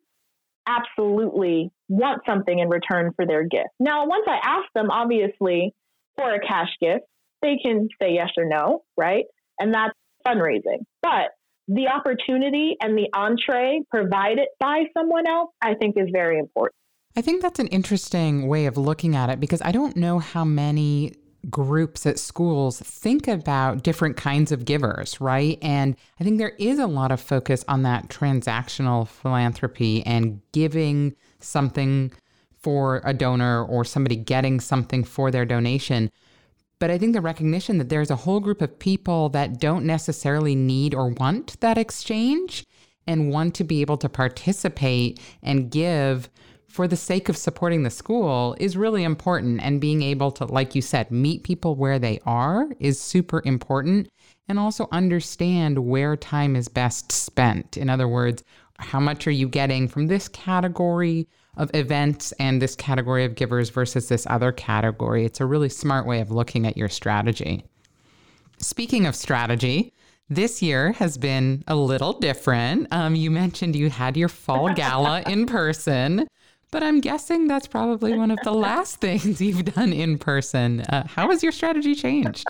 absolutely 0.68 1.72
want 1.90 2.22
something 2.28 2.58
in 2.58 2.70
return 2.70 3.12
for 3.16 3.26
their 3.26 3.44
gift. 3.44 3.70
Now, 3.80 4.06
once 4.08 4.26
I 4.28 4.38
ask 4.42 4.66
them, 4.74 4.90
obviously, 4.90 5.74
for 6.18 6.34
a 6.34 6.40
cash 6.40 6.70
gift, 6.80 7.06
they 7.42 7.58
can 7.64 7.90
say 8.02 8.14
yes 8.14 8.30
or 8.38 8.46
no, 8.46 8.84
right? 8.96 9.26
and 9.62 9.74
that's 9.74 9.94
fundraising. 10.28 10.84
But 11.02 11.30
the 11.68 11.88
opportunity 11.88 12.76
and 12.82 12.98
the 12.98 13.08
entree 13.16 13.82
provided 13.90 14.48
by 14.60 14.84
someone 14.98 15.28
else, 15.28 15.52
I 15.62 15.76
think, 15.76 15.96
is 15.98 16.10
very 16.12 16.40
important. 16.40 16.76
I 17.16 17.22
think 17.22 17.42
that's 17.42 17.60
an 17.60 17.68
interesting 17.68 18.48
way 18.48 18.66
of 18.66 18.78
looking 18.78 19.16
at 19.16 19.30
it 19.30 19.40
because 19.40 19.62
I 19.64 19.72
don't 19.72 19.98
know 19.98 20.20
how 20.20 20.46
many 20.46 21.16
groups 21.50 22.06
at 22.06 22.20
schools 22.20 22.80
think 22.80 23.28
about 23.28 23.84
different 23.84 24.16
kinds 24.16 24.52
of 24.52 24.64
givers, 24.64 25.20
right? 25.20 25.58
And 25.62 25.96
I 26.20 26.24
think 26.24 26.38
there 26.38 26.56
is 26.60 26.80
a 26.80 26.88
lot 26.88 27.12
of 27.12 27.20
focus 27.20 27.66
on 27.68 27.84
that 27.84 28.10
transactional 28.10 29.08
philanthropy 29.08 30.06
and 30.06 30.42
giving 30.52 31.16
something 31.40 32.12
for 32.62 33.02
a 33.04 33.14
donor 33.14 33.66
or 33.66 33.84
somebody 33.84 34.16
getting 34.16 34.60
something 34.60 35.04
for 35.04 35.32
their 35.32 35.46
donation. 35.46 36.12
But 36.80 36.92
I 36.92 36.98
think 36.98 37.14
the 37.14 37.22
recognition 37.22 37.80
that 37.80 37.90
there's 37.90 38.12
a 38.12 38.16
whole 38.16 38.40
group 38.40 38.62
of 38.62 38.78
people 38.78 39.30
that 39.30 39.60
don't 39.60 39.86
necessarily 39.86 40.56
need 40.56 40.94
or 40.94 41.10
want 41.10 41.60
that 41.60 41.78
exchange 41.78 42.66
and 43.08 43.32
want 43.32 43.56
to 43.56 43.64
be 43.64 43.82
able 43.82 43.98
to 43.98 44.10
participate 44.10 45.20
and 45.42 45.72
give 45.72 46.30
for 46.72 46.88
the 46.88 46.96
sake 46.96 47.30
of 47.30 47.38
supporting 47.38 47.84
the 47.84 47.90
school 47.90 48.56
is 48.60 48.78
really 48.78 49.04
important. 49.04 49.62
And 49.62 49.82
being 49.82 50.02
able 50.02 50.32
to, 50.32 50.46
like 50.46 50.74
you 50.74 50.82
said, 50.82 51.12
meet 51.12 51.44
people 51.44 51.76
where 51.76 52.00
they 52.00 52.20
are 52.26 52.70
is 52.80 53.00
super 53.00 53.42
important. 53.46 54.10
And 54.48 54.58
also 54.58 54.88
understand 54.92 55.80
where 55.80 56.16
time 56.16 56.56
is 56.56 56.68
best 56.68 57.12
spent. 57.12 57.78
In 57.78 57.90
other 57.90 58.08
words, 58.08 58.44
how 58.80 59.00
much 59.00 59.28
are 59.28 59.32
you 59.32 59.48
getting 59.48 59.88
from 59.88 60.08
this 60.08 60.28
category 60.28 61.28
of 61.58 61.70
events 61.74 62.32
and 62.34 62.62
this 62.62 62.76
category 62.76 63.26
of 63.26 63.36
givers 63.36 63.70
versus 63.70 64.08
this 64.08 64.26
other 64.30 64.52
category? 64.52 65.26
It's 65.26 65.42
a 65.42 65.46
really 65.46 65.70
smart 65.70 66.08
way 66.08 66.20
of 66.22 66.32
looking 66.32 66.66
at 66.66 66.78
your 66.78 66.90
strategy. 66.90 67.66
Speaking 68.58 69.06
of 69.06 69.16
strategy, 69.16 69.94
this 70.30 70.62
year 70.62 70.94
has 70.94 71.18
been 71.18 71.64
a 71.68 71.76
little 71.76 72.14
different. 72.14 72.88
Um, 72.92 73.16
you 73.16 73.30
mentioned 73.30 73.76
you 73.76 73.90
had 73.90 74.16
your 74.16 74.30
fall 74.30 74.74
gala 74.74 75.24
in 75.28 75.46
person. 75.46 76.28
But 76.72 76.84
I'm 76.84 77.02
guessing 77.02 77.48
that's 77.48 77.68
probably 77.68 78.18
one 78.18 78.32
of 78.32 78.40
the 78.44 78.54
last 78.54 79.02
things 79.02 79.42
you've 79.42 79.66
done 79.66 79.92
in 79.92 80.18
person. 80.18 80.82
Uh, 80.82 81.06
how 81.06 81.30
has 81.30 81.44
your 81.44 81.52
strategy 81.52 81.94
changed? 81.96 82.46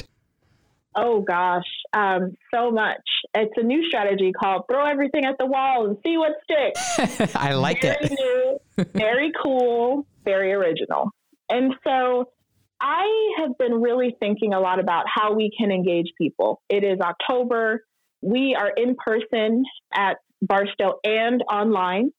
Oh 0.96 1.22
gosh, 1.22 1.66
um, 1.94 2.36
so 2.54 2.70
much. 2.70 3.02
It's 3.34 3.54
a 3.56 3.64
new 3.64 3.84
strategy 3.88 4.32
called 4.34 4.64
throw 4.70 4.86
everything 4.86 5.26
at 5.26 5.38
the 5.40 5.46
wall 5.46 5.88
and 5.88 5.98
see 6.04 6.18
what 6.18 6.34
sticks. 6.44 7.36
I 7.36 7.54
like 7.54 7.82
very 7.82 7.98
it. 8.02 8.12
New, 8.12 8.86
very 8.94 9.32
cool, 9.42 10.06
very 10.26 10.52
original. 10.52 11.10
And 11.50 11.74
so 11.86 12.30
I 12.82 13.08
have 13.40 13.58
been 13.58 13.82
really 13.82 14.16
thinking 14.20 14.54
a 14.54 14.60
lot 14.60 14.80
about 14.80 15.06
how 15.08 15.34
we 15.34 15.52
can 15.58 15.72
engage 15.72 16.12
people. 16.18 16.62
It 16.68 16.84
is 16.84 17.00
October. 17.00 17.86
We 18.22 18.56
are 18.60 18.70
in 18.70 18.96
person 18.96 19.64
at 19.94 20.18
Barstow 20.42 21.00
and 21.04 21.42
online. 21.52 22.12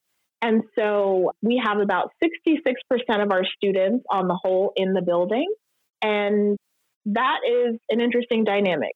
And 0.42 0.64
so 0.76 1.32
we 1.40 1.62
have 1.64 1.78
about 1.78 2.10
66% 2.22 3.22
of 3.22 3.30
our 3.30 3.44
students 3.56 4.04
on 4.10 4.26
the 4.26 4.34
whole 4.34 4.72
in 4.74 4.92
the 4.92 5.02
building. 5.02 5.46
And 6.02 6.58
that 7.06 7.38
is 7.48 7.78
an 7.88 8.00
interesting 8.00 8.44
dynamic. 8.44 8.92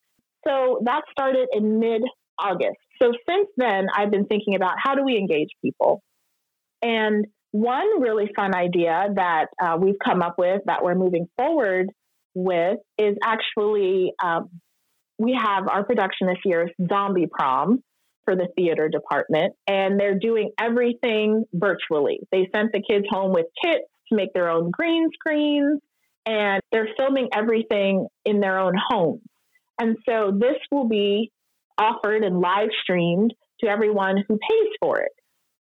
So 0.47 0.81
that 0.85 1.03
started 1.11 1.49
in 1.53 1.79
mid 1.79 2.03
August. 2.39 2.79
So 3.01 3.13
since 3.29 3.49
then, 3.57 3.87
I've 3.95 4.11
been 4.11 4.27
thinking 4.27 4.57
about 4.57 4.75
how 4.83 4.95
do 4.97 5.05
we 5.05 5.17
engage 5.17 5.49
people? 5.65 6.03
And 6.83 7.27
one 7.53 8.01
really 8.01 8.31
fun 8.35 8.55
idea 8.55 9.09
that 9.15 9.47
uh, 9.63 9.77
we've 9.81 9.99
come 10.05 10.23
up 10.23 10.35
with 10.39 10.63
that 10.67 10.83
we're 10.83 10.95
moving 10.95 11.27
forward 11.37 11.91
with 12.35 12.79
is 12.99 13.17
actually 13.25 14.13
um, 14.23 14.51
we 15.19 15.39
have 15.41 15.69
our 15.69 15.85
production 15.85 16.27
this 16.27 16.39
year 16.45 16.69
Zombie 16.89 17.29
Prom, 17.31 17.83
for 18.27 18.37
the 18.37 18.49
theater 18.57 18.91
department, 18.91 19.55
and 19.67 19.99
they're 19.99 20.19
doing 20.19 20.51
everything 20.61 21.45
virtually. 21.55 22.21
They 22.31 22.51
sent 22.55 22.73
the 22.73 22.83
kids 22.83 23.07
home 23.09 23.33
with 23.33 23.47
kits 23.65 23.85
to 24.11 24.17
make 24.17 24.35
their 24.35 24.51
own 24.51 24.71
green 24.71 25.09
screens, 25.15 25.81
and 26.27 26.61
they're 26.71 26.89
filming 26.99 27.29
everything 27.33 28.09
in 28.27 28.41
their 28.41 28.59
own 28.59 28.75
homes. 28.77 29.23
And 29.81 29.97
so 30.07 30.33
this 30.39 30.57
will 30.71 30.89
be 30.89 31.31
offered 31.79 32.25
and 32.25 32.41
live 32.41 32.69
streamed 32.83 33.33
to 33.61 33.69
everyone 33.69 34.17
who 34.29 34.35
pays 34.35 34.73
for 34.81 35.01
it. 35.01 35.13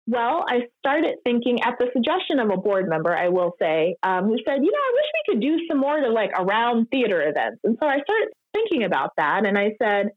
Well, 0.08 0.44
I 0.49 0.61
started 0.78 1.16
thinking 1.25 1.62
at 1.62 1.75
the 1.78 1.87
suggestion 1.92 2.38
of 2.38 2.50
a 2.50 2.56
board 2.56 2.88
member, 2.88 3.16
I 3.16 3.28
will 3.28 3.54
say, 3.61 3.96
um, 4.02 4.26
who 4.26 4.37
said, 4.46 4.58
you 4.62 4.70
know, 4.70 4.78
I 4.78 4.92
wish 4.94 5.06
we 5.14 5.35
could 5.35 5.42
do 5.42 5.66
some 5.68 5.80
more 5.80 6.00
to 6.00 6.11
like 6.11 6.30
around 6.38 6.87
theater 6.90 7.23
events. 7.23 7.61
And 7.64 7.76
so 7.80 7.88
I 7.88 7.99
started 8.00 8.28
thinking 8.54 8.85
about 8.85 9.11
that. 9.16 9.44
And 9.44 9.58
I 9.58 9.73
said, 9.82 10.11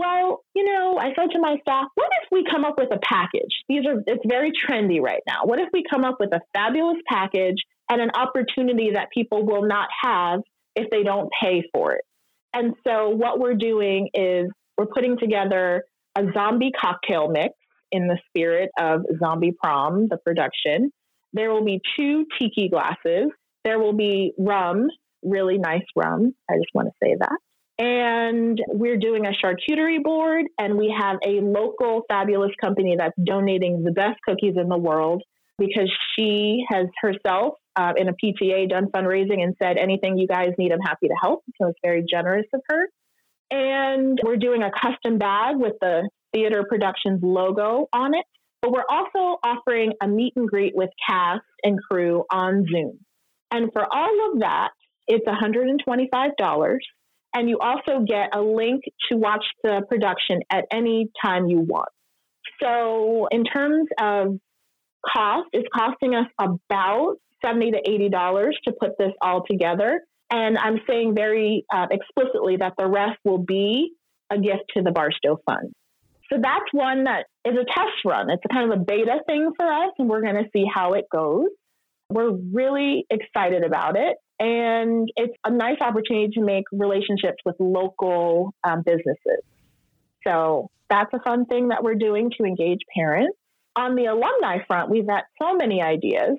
well, 0.00 0.40
you 0.54 0.64
know, 0.64 0.98
I 0.98 1.08
said 1.14 1.30
to 1.32 1.38
my 1.38 1.56
staff, 1.60 1.86
what 1.94 2.08
if 2.22 2.28
we 2.32 2.44
come 2.50 2.64
up 2.64 2.78
with 2.78 2.88
a 2.90 2.98
package? 3.02 3.52
These 3.68 3.86
are, 3.86 4.02
it's 4.06 4.24
very 4.26 4.50
trendy 4.50 5.00
right 5.00 5.22
now. 5.26 5.44
What 5.44 5.60
if 5.60 5.68
we 5.72 5.84
come 5.88 6.04
up 6.04 6.16
with 6.18 6.32
a 6.32 6.40
fabulous 6.54 6.96
package 7.06 7.58
and 7.90 8.00
an 8.00 8.10
opportunity 8.14 8.92
that 8.94 9.08
people 9.12 9.44
will 9.44 9.66
not 9.66 9.88
have 10.02 10.40
if 10.74 10.88
they 10.90 11.02
don't 11.02 11.28
pay 11.42 11.62
for 11.72 11.92
it? 11.92 12.02
And 12.54 12.74
so 12.86 13.10
what 13.10 13.38
we're 13.38 13.54
doing 13.54 14.08
is 14.14 14.46
we're 14.78 14.86
putting 14.86 15.18
together 15.18 15.84
a 16.16 16.24
zombie 16.32 16.72
cocktail 16.72 17.28
mix 17.28 17.54
in 17.92 18.08
the 18.08 18.18
spirit 18.28 18.70
of 18.78 19.02
Zombie 19.18 19.52
Prom, 19.52 20.08
the 20.08 20.16
production. 20.16 20.90
There 21.32 21.52
will 21.52 21.64
be 21.64 21.80
two 21.98 22.26
tiki 22.38 22.68
glasses. 22.68 23.30
There 23.64 23.78
will 23.78 23.92
be 23.92 24.32
rum, 24.38 24.88
really 25.22 25.58
nice 25.58 25.84
rum. 25.94 26.34
I 26.48 26.54
just 26.54 26.70
want 26.74 26.88
to 26.88 26.94
say 27.02 27.16
that. 27.18 27.36
And 27.80 28.60
we're 28.68 28.98
doing 28.98 29.24
a 29.24 29.30
charcuterie 29.30 30.02
board, 30.02 30.44
and 30.58 30.76
we 30.76 30.94
have 31.00 31.16
a 31.26 31.40
local 31.40 32.02
fabulous 32.08 32.50
company 32.60 32.94
that's 32.98 33.16
donating 33.24 33.82
the 33.84 33.90
best 33.90 34.20
cookies 34.28 34.56
in 34.60 34.68
the 34.68 34.76
world 34.76 35.22
because 35.56 35.90
she 36.14 36.62
has 36.68 36.88
herself 37.00 37.54
uh, 37.76 37.94
in 37.96 38.08
a 38.08 38.12
PTA 38.12 38.68
done 38.68 38.88
fundraising 38.94 39.42
and 39.42 39.56
said, 39.62 39.78
anything 39.78 40.18
you 40.18 40.26
guys 40.26 40.50
need, 40.58 40.72
I'm 40.72 40.80
happy 40.80 41.08
to 41.08 41.14
help. 41.22 41.42
So 41.58 41.68
it's 41.68 41.78
very 41.82 42.04
generous 42.08 42.44
of 42.52 42.60
her. 42.68 42.88
And 43.50 44.20
we're 44.22 44.36
doing 44.36 44.62
a 44.62 44.70
custom 44.70 45.16
bag 45.16 45.56
with 45.56 45.74
the 45.80 46.06
Theater 46.34 46.66
Productions 46.68 47.20
logo 47.22 47.88
on 47.94 48.14
it. 48.14 48.26
But 48.60 48.72
we're 48.72 48.84
also 48.90 49.38
offering 49.42 49.94
a 50.02 50.06
meet 50.06 50.34
and 50.36 50.46
greet 50.46 50.76
with 50.76 50.90
cast 51.08 51.40
and 51.64 51.78
crew 51.90 52.24
on 52.30 52.66
Zoom. 52.70 52.98
And 53.50 53.72
for 53.72 53.86
all 53.90 54.32
of 54.32 54.40
that, 54.40 54.68
it's 55.06 55.26
$125. 55.26 56.78
And 57.34 57.48
you 57.48 57.58
also 57.58 58.04
get 58.06 58.34
a 58.34 58.40
link 58.40 58.82
to 59.10 59.16
watch 59.16 59.44
the 59.62 59.82
production 59.88 60.40
at 60.50 60.64
any 60.72 61.10
time 61.24 61.46
you 61.46 61.60
want. 61.60 61.88
So, 62.62 63.28
in 63.30 63.44
terms 63.44 63.88
of 63.98 64.38
cost, 65.06 65.48
it's 65.52 65.68
costing 65.74 66.14
us 66.14 66.26
about 66.38 67.16
70 67.44 67.72
to 67.72 67.80
$80 67.88 68.50
to 68.64 68.72
put 68.78 68.98
this 68.98 69.12
all 69.22 69.44
together. 69.48 70.00
And 70.30 70.58
I'm 70.58 70.80
saying 70.88 71.14
very 71.14 71.64
uh, 71.72 71.86
explicitly 71.90 72.56
that 72.58 72.74
the 72.78 72.86
rest 72.86 73.18
will 73.24 73.38
be 73.38 73.92
a 74.30 74.38
gift 74.38 74.64
to 74.76 74.82
the 74.82 74.92
Barstow 74.92 75.38
Fund. 75.46 75.72
So 76.32 76.38
that's 76.40 76.66
one 76.72 77.04
that 77.04 77.26
is 77.44 77.54
a 77.54 77.64
test 77.64 78.04
run. 78.04 78.30
It's 78.30 78.42
a 78.48 78.54
kind 78.54 78.72
of 78.72 78.78
a 78.78 78.84
beta 78.84 79.18
thing 79.26 79.50
for 79.56 79.66
us, 79.66 79.90
and 79.98 80.08
we're 80.08 80.22
going 80.22 80.36
to 80.36 80.48
see 80.52 80.64
how 80.72 80.92
it 80.92 81.06
goes. 81.10 81.48
We're 82.10 82.32
really 82.52 83.06
excited 83.08 83.64
about 83.64 83.96
it. 83.96 84.16
And 84.38 85.08
it's 85.16 85.34
a 85.44 85.50
nice 85.50 85.78
opportunity 85.80 86.28
to 86.34 86.40
make 86.40 86.64
relationships 86.72 87.38
with 87.44 87.56
local 87.58 88.54
um, 88.64 88.82
businesses. 88.84 89.42
So 90.26 90.70
that's 90.88 91.10
a 91.14 91.20
fun 91.20 91.46
thing 91.46 91.68
that 91.68 91.82
we're 91.82 91.94
doing 91.94 92.30
to 92.38 92.44
engage 92.44 92.80
parents. 92.94 93.36
On 93.76 93.94
the 93.94 94.06
alumni 94.06 94.58
front, 94.66 94.90
we've 94.90 95.06
got 95.06 95.24
so 95.40 95.54
many 95.54 95.80
ideas. 95.82 96.36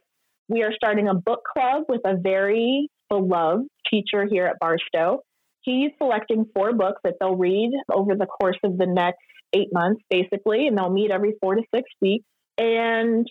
We 0.49 0.63
are 0.63 0.73
starting 0.75 1.07
a 1.07 1.13
book 1.13 1.41
club 1.53 1.83
with 1.87 2.01
a 2.05 2.17
very 2.17 2.89
beloved 3.09 3.67
teacher 3.89 4.27
here 4.29 4.45
at 4.47 4.59
Barstow. 4.59 5.21
He's 5.61 5.91
selecting 5.97 6.45
four 6.53 6.73
books 6.73 7.01
that 7.03 7.15
they'll 7.19 7.35
read 7.37 7.71
over 7.89 8.15
the 8.15 8.25
course 8.25 8.57
of 8.63 8.77
the 8.77 8.87
next 8.87 9.19
eight 9.53 9.69
months, 9.71 10.01
basically, 10.09 10.67
and 10.67 10.77
they'll 10.77 10.89
meet 10.89 11.11
every 11.11 11.35
four 11.39 11.55
to 11.55 11.61
six 11.73 11.89
weeks. 12.01 12.25
And 12.57 13.27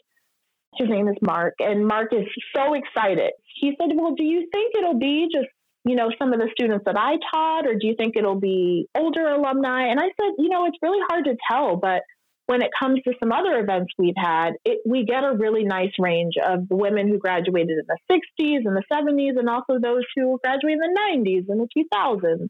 his 0.76 0.88
name 0.88 1.08
is 1.08 1.16
Mark, 1.20 1.54
and 1.58 1.86
Mark 1.86 2.12
is 2.12 2.26
so 2.54 2.74
excited. 2.74 3.32
He 3.60 3.72
said, 3.80 3.90
Well, 3.94 4.14
do 4.14 4.24
you 4.24 4.48
think 4.52 4.74
it'll 4.78 4.98
be 4.98 5.28
just, 5.32 5.48
you 5.84 5.96
know, 5.96 6.10
some 6.18 6.32
of 6.32 6.38
the 6.38 6.48
students 6.52 6.84
that 6.86 6.96
I 6.96 7.16
taught, 7.32 7.66
or 7.66 7.74
do 7.74 7.86
you 7.86 7.94
think 7.96 8.16
it'll 8.16 8.40
be 8.40 8.86
older 8.96 9.26
alumni? 9.26 9.88
And 9.88 9.98
I 9.98 10.06
said, 10.20 10.32
You 10.38 10.48
know, 10.48 10.66
it's 10.66 10.78
really 10.82 11.00
hard 11.08 11.24
to 11.24 11.36
tell, 11.50 11.76
but 11.76 12.02
when 12.46 12.62
it 12.62 12.70
comes 12.80 13.00
to 13.04 13.12
some 13.20 13.30
other 13.30 13.60
events 13.60 13.92
we've 13.96 14.14
had, 14.16 14.54
it, 14.64 14.80
we 14.84 15.04
get 15.04 15.22
a 15.22 15.36
really 15.36 15.62
nice 15.62 15.92
range 16.00 16.34
of 16.44 16.68
the 16.68 16.74
women 16.74 17.08
who 17.08 17.16
graduated 17.16 17.78
in 17.78 17.84
the 17.86 17.98
60s 18.10 18.62
and 18.64 18.76
the 18.76 18.82
70s, 18.92 19.38
and 19.38 19.48
also 19.48 19.78
those 19.80 20.02
who 20.16 20.38
graduated 20.42 20.80
in 20.82 20.92
the 20.92 21.00
90s 21.30 21.44
and 21.48 21.60
the 21.60 21.86
2000s. 21.94 22.48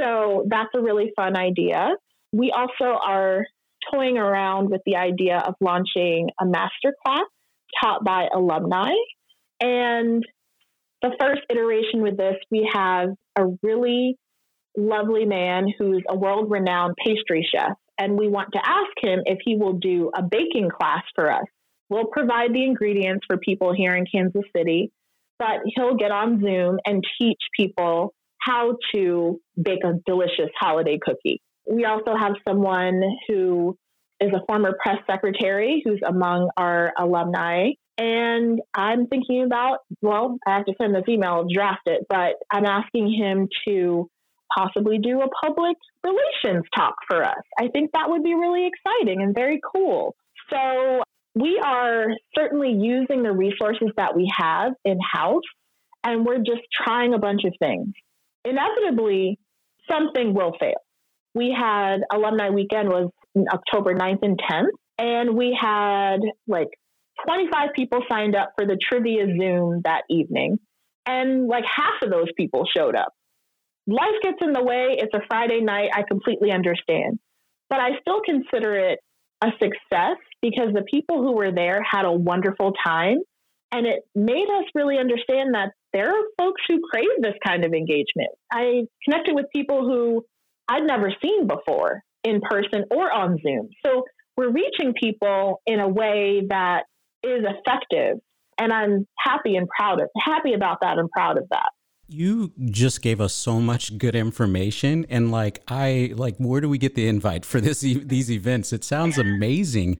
So 0.00 0.44
that's 0.48 0.70
a 0.74 0.80
really 0.80 1.12
fun 1.16 1.36
idea. 1.36 1.90
We 2.32 2.52
also 2.52 2.98
are 3.00 3.44
toying 3.92 4.18
around 4.18 4.70
with 4.70 4.80
the 4.86 4.96
idea 4.96 5.38
of 5.38 5.54
launching 5.60 6.30
a 6.40 6.46
master 6.46 6.94
class 7.04 7.24
taught 7.82 8.04
by 8.04 8.28
alumni. 8.34 8.90
And 9.60 10.24
the 11.02 11.12
first 11.20 11.42
iteration 11.50 12.02
with 12.02 12.16
this, 12.16 12.36
we 12.50 12.68
have 12.72 13.10
a 13.36 13.44
really 13.62 14.16
lovely 14.76 15.24
man 15.24 15.66
who's 15.78 16.02
a 16.08 16.16
world 16.16 16.50
renowned 16.50 16.94
pastry 17.04 17.46
chef. 17.54 17.72
And 17.98 18.18
we 18.18 18.28
want 18.28 18.48
to 18.54 18.58
ask 18.58 18.90
him 19.00 19.20
if 19.24 19.38
he 19.44 19.56
will 19.56 19.74
do 19.74 20.10
a 20.16 20.22
baking 20.22 20.68
class 20.70 21.02
for 21.14 21.30
us. 21.30 21.44
We'll 21.88 22.06
provide 22.06 22.52
the 22.52 22.64
ingredients 22.64 23.24
for 23.26 23.36
people 23.36 23.72
here 23.72 23.94
in 23.94 24.04
Kansas 24.10 24.42
City, 24.56 24.90
but 25.38 25.58
he'll 25.76 25.94
get 25.94 26.10
on 26.10 26.40
Zoom 26.40 26.78
and 26.84 27.04
teach 27.20 27.38
people 27.56 28.14
how 28.40 28.76
to 28.94 29.40
bake 29.60 29.84
a 29.84 29.92
delicious 30.06 30.50
holiday 30.58 30.98
cookie. 31.00 31.40
We 31.70 31.84
also 31.84 32.14
have 32.18 32.32
someone 32.46 33.00
who 33.28 33.76
is 34.24 34.32
a 34.34 34.44
former 34.46 34.76
press 34.82 34.98
secretary 35.08 35.82
who's 35.84 36.00
among 36.06 36.50
our 36.56 36.92
alumni. 36.98 37.70
And 37.96 38.60
I'm 38.74 39.06
thinking 39.06 39.44
about, 39.44 39.78
well, 40.02 40.36
I 40.46 40.56
have 40.56 40.64
to 40.66 40.74
send 40.80 40.94
this 40.94 41.04
email, 41.08 41.46
draft 41.52 41.82
it, 41.86 42.06
but 42.08 42.34
I'm 42.50 42.64
asking 42.64 43.12
him 43.12 43.48
to 43.68 44.08
possibly 44.56 44.98
do 44.98 45.20
a 45.20 45.28
public 45.46 45.76
relations 46.02 46.64
talk 46.74 46.94
for 47.08 47.24
us. 47.24 47.42
I 47.58 47.68
think 47.68 47.90
that 47.92 48.08
would 48.08 48.22
be 48.24 48.34
really 48.34 48.68
exciting 48.68 49.22
and 49.22 49.34
very 49.34 49.60
cool. 49.74 50.14
So 50.50 51.02
we 51.34 51.60
are 51.64 52.06
certainly 52.36 52.72
using 52.72 53.22
the 53.22 53.32
resources 53.32 53.88
that 53.96 54.16
we 54.16 54.30
have 54.36 54.72
in 54.84 54.98
house, 55.00 55.42
and 56.02 56.24
we're 56.24 56.38
just 56.38 56.62
trying 56.84 57.14
a 57.14 57.18
bunch 57.18 57.42
of 57.44 57.54
things. 57.58 57.88
Inevitably, 58.44 59.38
something 59.90 60.34
will 60.34 60.52
fail. 60.58 60.74
We 61.34 61.56
had 61.56 61.98
alumni 62.12 62.50
weekend 62.50 62.88
was 62.88 63.10
October 63.52 63.94
9th 63.94 64.20
and 64.22 64.38
10th, 64.38 64.68
and 64.98 65.36
we 65.36 65.56
had 65.60 66.18
like 66.46 66.68
25 67.26 67.70
people 67.74 68.00
signed 68.10 68.34
up 68.36 68.52
for 68.56 68.66
the 68.66 68.78
trivia 68.90 69.26
Zoom 69.26 69.82
that 69.84 70.02
evening, 70.10 70.58
and 71.06 71.48
like 71.48 71.64
half 71.64 72.02
of 72.02 72.10
those 72.10 72.28
people 72.36 72.64
showed 72.76 72.96
up 72.96 73.12
life 73.86 74.20
gets 74.22 74.38
in 74.40 74.52
the 74.52 74.62
way. 74.62 74.96
It's 74.98 75.14
a 75.14 75.20
Friday 75.28 75.60
night. 75.60 75.90
I 75.94 76.02
completely 76.08 76.50
understand. 76.52 77.18
But 77.68 77.80
I 77.80 77.90
still 78.00 78.20
consider 78.24 78.76
it 78.76 78.98
a 79.42 79.48
success 79.60 80.16
because 80.40 80.72
the 80.74 80.84
people 80.90 81.22
who 81.22 81.32
were 81.32 81.52
there 81.52 81.82
had 81.88 82.04
a 82.04 82.12
wonderful 82.12 82.72
time. 82.84 83.18
And 83.72 83.86
it 83.86 84.02
made 84.14 84.46
us 84.48 84.64
really 84.74 84.98
understand 84.98 85.54
that 85.54 85.70
there 85.92 86.08
are 86.08 86.22
folks 86.38 86.62
who 86.68 86.80
crave 86.90 87.08
this 87.20 87.34
kind 87.44 87.64
of 87.64 87.72
engagement. 87.72 88.30
I 88.52 88.84
connected 89.04 89.34
with 89.34 89.46
people 89.54 89.80
who 89.80 90.24
I'd 90.68 90.84
never 90.84 91.12
seen 91.22 91.48
before 91.48 92.02
in 92.24 92.40
person 92.40 92.84
or 92.90 93.12
on 93.12 93.38
Zoom. 93.46 93.68
So 93.84 94.02
we're 94.36 94.50
reaching 94.50 94.94
people 95.00 95.60
in 95.66 95.80
a 95.80 95.88
way 95.88 96.42
that 96.48 96.84
is 97.22 97.44
effective. 97.44 98.18
And 98.58 98.72
I'm 98.72 99.06
happy 99.18 99.56
and 99.56 99.68
proud 99.68 100.00
of 100.00 100.08
happy 100.20 100.54
about 100.54 100.78
that 100.82 100.98
and 100.98 101.10
proud 101.10 101.38
of 101.38 101.44
that. 101.50 101.70
You 102.06 102.52
just 102.66 103.02
gave 103.02 103.20
us 103.20 103.32
so 103.32 103.60
much 103.60 103.96
good 103.96 104.14
information 104.14 105.06
and 105.08 105.32
like 105.32 105.62
I 105.68 106.12
like 106.14 106.36
where 106.36 106.60
do 106.60 106.68
we 106.68 106.78
get 106.78 106.94
the 106.94 107.08
invite 107.08 107.44
for 107.44 107.60
this 107.60 107.80
these 107.80 108.30
events? 108.30 108.72
It 108.72 108.84
sounds 108.84 109.18
amazing. 109.18 109.98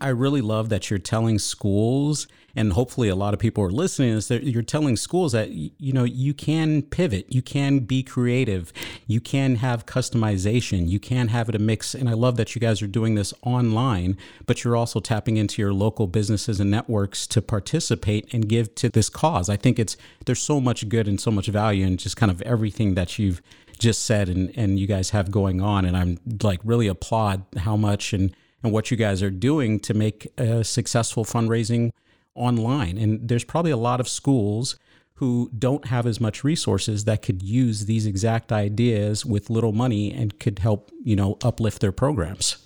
I 0.00 0.08
really 0.08 0.40
love 0.40 0.68
that 0.70 0.90
you're 0.90 0.98
telling 0.98 1.38
schools, 1.38 2.26
and 2.56 2.72
hopefully 2.72 3.08
a 3.08 3.14
lot 3.14 3.32
of 3.32 3.40
people 3.40 3.64
are 3.64 3.70
listening, 3.70 4.10
is 4.10 4.28
that 4.28 4.42
you're 4.42 4.62
telling 4.62 4.96
schools 4.96 5.32
that, 5.32 5.50
you 5.50 5.92
know, 5.92 6.04
you 6.04 6.34
can 6.34 6.82
pivot, 6.82 7.32
you 7.32 7.42
can 7.42 7.80
be 7.80 8.02
creative, 8.02 8.72
you 9.06 9.20
can 9.20 9.56
have 9.56 9.86
customization, 9.86 10.88
you 10.88 10.98
can 10.98 11.28
have 11.28 11.48
it 11.48 11.54
a 11.54 11.58
mix. 11.58 11.94
And 11.94 12.08
I 12.08 12.12
love 12.12 12.36
that 12.36 12.54
you 12.54 12.60
guys 12.60 12.82
are 12.82 12.86
doing 12.86 13.14
this 13.14 13.32
online, 13.42 14.16
but 14.46 14.64
you're 14.64 14.76
also 14.76 15.00
tapping 15.00 15.36
into 15.36 15.62
your 15.62 15.72
local 15.72 16.06
businesses 16.06 16.60
and 16.60 16.70
networks 16.70 17.26
to 17.28 17.40
participate 17.40 18.32
and 18.32 18.48
give 18.48 18.74
to 18.76 18.88
this 18.88 19.08
cause. 19.08 19.48
I 19.48 19.56
think 19.56 19.78
it's, 19.78 19.96
there's 20.26 20.42
so 20.42 20.60
much 20.60 20.88
good 20.88 21.08
and 21.08 21.20
so 21.20 21.30
much 21.30 21.46
value 21.46 21.86
in 21.86 21.96
just 21.96 22.16
kind 22.16 22.30
of 22.30 22.42
everything 22.42 22.94
that 22.94 23.18
you've 23.18 23.40
just 23.78 24.04
said 24.04 24.28
and, 24.28 24.52
and 24.56 24.78
you 24.78 24.86
guys 24.86 25.10
have 25.10 25.30
going 25.30 25.60
on. 25.60 25.84
And 25.84 25.96
I'm 25.96 26.18
like 26.42 26.60
really 26.64 26.88
applaud 26.88 27.44
how 27.58 27.76
much 27.76 28.12
and, 28.12 28.34
and 28.64 28.72
what 28.72 28.90
you 28.90 28.96
guys 28.96 29.22
are 29.22 29.30
doing 29.30 29.78
to 29.78 29.94
make 29.94 30.26
a 30.38 30.64
successful 30.64 31.24
fundraising 31.24 31.92
online. 32.34 32.96
And 32.96 33.28
there's 33.28 33.44
probably 33.44 33.70
a 33.70 33.76
lot 33.76 34.00
of 34.00 34.08
schools 34.08 34.76
who 35.16 35.50
don't 35.56 35.86
have 35.86 36.06
as 36.06 36.20
much 36.20 36.42
resources 36.42 37.04
that 37.04 37.22
could 37.22 37.42
use 37.42 37.84
these 37.84 38.06
exact 38.06 38.50
ideas 38.50 39.24
with 39.24 39.50
little 39.50 39.72
money 39.72 40.12
and 40.12 40.40
could 40.40 40.58
help, 40.58 40.90
you 41.04 41.14
know, 41.14 41.36
uplift 41.44 41.80
their 41.80 41.92
programs. 41.92 42.56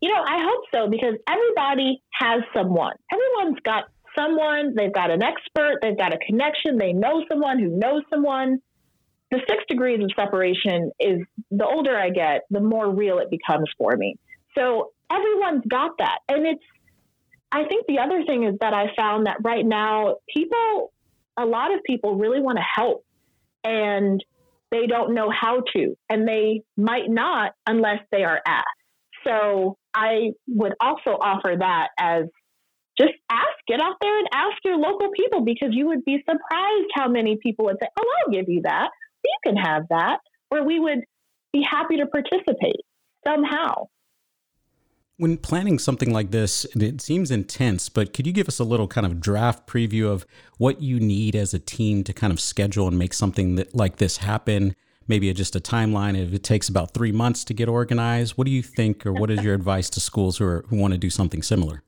You 0.00 0.08
know, 0.08 0.22
I 0.26 0.42
hope 0.42 0.64
so 0.74 0.90
because 0.90 1.14
everybody 1.28 2.02
has 2.12 2.40
someone. 2.56 2.94
Everyone's 3.12 3.60
got 3.62 3.84
someone, 4.18 4.74
they've 4.74 4.92
got 4.92 5.10
an 5.10 5.22
expert, 5.22 5.78
they've 5.82 5.96
got 5.96 6.14
a 6.14 6.18
connection, 6.26 6.78
they 6.78 6.92
know 6.92 7.22
someone 7.28 7.58
who 7.58 7.68
knows 7.68 8.02
someone. 8.10 8.60
The 9.30 9.40
six 9.48 9.62
degrees 9.68 10.02
of 10.02 10.10
separation 10.18 10.90
is 10.98 11.20
the 11.52 11.64
older 11.64 11.96
I 11.96 12.10
get, 12.10 12.46
the 12.50 12.60
more 12.60 12.92
real 12.92 13.18
it 13.18 13.30
becomes 13.30 13.70
for 13.78 13.96
me. 13.96 14.16
So 14.56 14.92
everyone's 15.10 15.64
got 15.68 15.92
that. 15.98 16.18
And 16.28 16.46
it's, 16.46 16.64
I 17.52 17.64
think 17.64 17.86
the 17.86 17.98
other 17.98 18.24
thing 18.24 18.44
is 18.44 18.54
that 18.60 18.74
I 18.74 18.86
found 18.96 19.26
that 19.26 19.38
right 19.42 19.64
now, 19.64 20.16
people, 20.34 20.92
a 21.36 21.44
lot 21.44 21.72
of 21.74 21.80
people 21.84 22.16
really 22.16 22.40
want 22.40 22.58
to 22.58 22.64
help 22.76 23.04
and 23.64 24.22
they 24.70 24.86
don't 24.86 25.14
know 25.14 25.30
how 25.30 25.62
to, 25.74 25.96
and 26.08 26.28
they 26.28 26.62
might 26.76 27.08
not 27.08 27.52
unless 27.66 27.98
they 28.12 28.22
are 28.22 28.40
asked. 28.46 28.66
So 29.26 29.76
I 29.92 30.30
would 30.46 30.74
also 30.80 31.10
offer 31.10 31.56
that 31.58 31.88
as 31.98 32.24
just 32.98 33.14
ask, 33.30 33.48
get 33.66 33.80
out 33.80 33.96
there 34.00 34.18
and 34.18 34.28
ask 34.32 34.56
your 34.64 34.76
local 34.76 35.10
people 35.16 35.44
because 35.44 35.70
you 35.72 35.86
would 35.88 36.04
be 36.04 36.18
surprised 36.18 36.90
how 36.94 37.08
many 37.08 37.38
people 37.42 37.64
would 37.66 37.76
say, 37.80 37.88
Oh, 37.98 38.04
I'll 38.24 38.32
give 38.32 38.48
you 38.48 38.62
that. 38.62 38.90
You 39.24 39.32
can 39.44 39.56
have 39.56 39.84
that. 39.90 40.18
Or 40.50 40.64
we 40.64 40.78
would 40.78 41.00
be 41.52 41.64
happy 41.68 41.96
to 41.98 42.06
participate 42.06 42.80
somehow. 43.26 43.86
When 45.20 45.36
planning 45.36 45.78
something 45.78 46.14
like 46.14 46.30
this, 46.30 46.64
it 46.74 47.02
seems 47.02 47.30
intense, 47.30 47.90
but 47.90 48.14
could 48.14 48.26
you 48.26 48.32
give 48.32 48.48
us 48.48 48.58
a 48.58 48.64
little 48.64 48.88
kind 48.88 49.06
of 49.06 49.20
draft 49.20 49.66
preview 49.66 50.10
of 50.10 50.24
what 50.56 50.80
you 50.80 50.98
need 50.98 51.36
as 51.36 51.52
a 51.52 51.58
team 51.58 52.02
to 52.04 52.14
kind 52.14 52.32
of 52.32 52.40
schedule 52.40 52.88
and 52.88 52.98
make 52.98 53.12
something 53.12 53.56
that, 53.56 53.74
like 53.74 53.96
this 53.96 54.16
happen? 54.16 54.74
Maybe 55.08 55.30
just 55.34 55.54
a 55.54 55.60
timeline. 55.60 56.18
If 56.18 56.32
it 56.32 56.42
takes 56.42 56.70
about 56.70 56.94
three 56.94 57.12
months 57.12 57.44
to 57.44 57.52
get 57.52 57.68
organized, 57.68 58.38
what 58.38 58.46
do 58.46 58.50
you 58.50 58.62
think, 58.62 59.04
or 59.04 59.12
what 59.12 59.30
is 59.30 59.42
your 59.42 59.52
advice 59.52 59.90
to 59.90 60.00
schools 60.00 60.38
who, 60.38 60.46
are, 60.46 60.64
who 60.68 60.76
want 60.76 60.94
to 60.94 60.98
do 60.98 61.10
something 61.10 61.42
similar? 61.42 61.82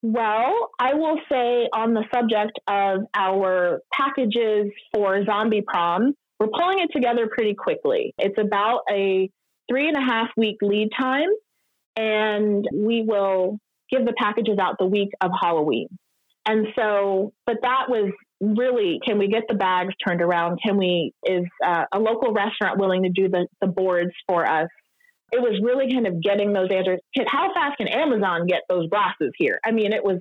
Well, 0.00 0.70
I 0.78 0.94
will 0.94 1.18
say 1.28 1.68
on 1.72 1.94
the 1.94 2.04
subject 2.14 2.56
of 2.68 3.06
our 3.12 3.80
packages 3.92 4.70
for 4.94 5.24
Zombie 5.24 5.64
Prom, 5.66 6.14
we're 6.38 6.46
pulling 6.46 6.78
it 6.78 6.90
together 6.94 7.26
pretty 7.26 7.54
quickly. 7.54 8.14
It's 8.18 8.38
about 8.38 8.82
a 8.88 9.28
three 9.68 9.88
and 9.88 9.96
a 9.96 10.00
half 10.00 10.28
week 10.36 10.58
lead 10.62 10.90
time 10.96 11.30
and 11.96 12.66
we 12.72 13.02
will 13.02 13.58
give 13.90 14.04
the 14.04 14.14
packages 14.18 14.58
out 14.60 14.76
the 14.78 14.86
week 14.86 15.10
of 15.20 15.30
Halloween. 15.40 15.88
And 16.46 16.66
so, 16.76 17.32
but 17.46 17.56
that 17.62 17.86
was 17.88 18.12
really, 18.40 19.00
can 19.06 19.18
we 19.18 19.28
get 19.28 19.44
the 19.48 19.54
bags 19.54 19.94
turned 20.06 20.20
around? 20.20 20.58
Can 20.64 20.76
we, 20.76 21.12
is 21.24 21.44
uh, 21.64 21.84
a 21.92 21.98
local 21.98 22.32
restaurant 22.32 22.78
willing 22.78 23.04
to 23.04 23.08
do 23.08 23.28
the, 23.28 23.46
the 23.60 23.66
boards 23.66 24.12
for 24.28 24.46
us? 24.48 24.68
It 25.32 25.40
was 25.40 25.58
really 25.62 25.92
kind 25.92 26.06
of 26.06 26.22
getting 26.22 26.52
those 26.52 26.68
answers. 26.70 27.00
How 27.26 27.52
fast 27.54 27.78
can 27.78 27.88
Amazon 27.88 28.46
get 28.46 28.60
those 28.68 28.88
glasses 28.88 29.32
here? 29.36 29.58
I 29.64 29.72
mean, 29.72 29.92
it 29.92 30.04
was 30.04 30.20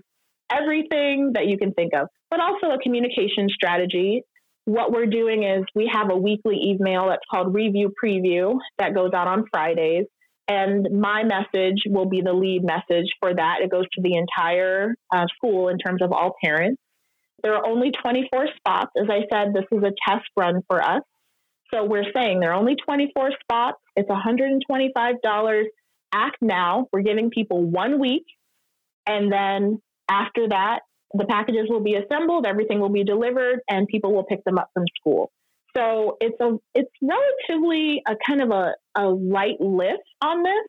everything 0.51 1.31
that 1.33 1.47
you 1.47 1.57
can 1.57 1.73
think 1.73 1.93
of, 1.93 2.07
but 2.31 2.39
also 2.39 2.67
a 2.67 2.79
communication 2.79 3.49
strategy. 3.49 4.23
What 4.65 4.93
we're 4.93 5.07
doing 5.07 5.43
is 5.43 5.65
we 5.75 5.91
have 5.93 6.09
a 6.09 6.17
weekly 6.17 6.57
email 6.63 7.09
that's 7.09 7.25
called 7.29 7.53
Review 7.53 7.91
Preview 8.01 8.57
that 8.77 8.95
goes 8.95 9.11
out 9.13 9.27
on 9.27 9.45
Fridays. 9.51 10.05
And 10.47 10.87
my 10.91 11.23
message 11.23 11.83
will 11.87 12.05
be 12.05 12.21
the 12.21 12.33
lead 12.33 12.63
message 12.63 13.07
for 13.21 13.33
that. 13.33 13.59
It 13.61 13.71
goes 13.71 13.85
to 13.93 14.01
the 14.01 14.15
entire 14.15 14.95
uh, 15.13 15.25
school 15.35 15.69
in 15.69 15.77
terms 15.77 16.01
of 16.01 16.11
all 16.11 16.35
parents. 16.43 16.81
There 17.41 17.55
are 17.55 17.65
only 17.65 17.91
24 17.91 18.47
spots. 18.57 18.91
As 18.97 19.07
I 19.09 19.21
said, 19.31 19.53
this 19.53 19.65
is 19.71 19.83
a 19.83 19.91
test 20.07 20.25
run 20.37 20.61
for 20.69 20.81
us. 20.81 21.01
So 21.73 21.85
we're 21.85 22.11
saying 22.13 22.39
there 22.39 22.51
are 22.51 22.59
only 22.59 22.75
24 22.75 23.31
spots. 23.41 23.77
It's 23.95 24.09
$125. 24.09 25.63
Act 26.13 26.37
now. 26.41 26.87
We're 26.91 27.01
giving 27.01 27.29
people 27.31 27.63
one 27.63 27.99
week. 27.99 28.25
And 29.07 29.31
then 29.31 29.81
after 30.09 30.47
that, 30.49 30.81
the 31.13 31.25
packages 31.25 31.67
will 31.69 31.83
be 31.83 31.95
assembled, 31.95 32.45
everything 32.47 32.79
will 32.79 32.89
be 32.89 33.03
delivered, 33.03 33.59
and 33.69 33.87
people 33.87 34.13
will 34.13 34.23
pick 34.23 34.43
them 34.45 34.57
up 34.57 34.69
from 34.73 34.85
school. 34.99 35.31
So 35.75 36.17
it's 36.19 36.39
a 36.39 36.57
it's 36.75 36.91
relatively 37.01 38.01
a 38.07 38.13
kind 38.27 38.41
of 38.41 38.51
a, 38.51 38.73
a 38.95 39.07
light 39.07 39.59
lift 39.59 40.03
on 40.21 40.43
this. 40.43 40.67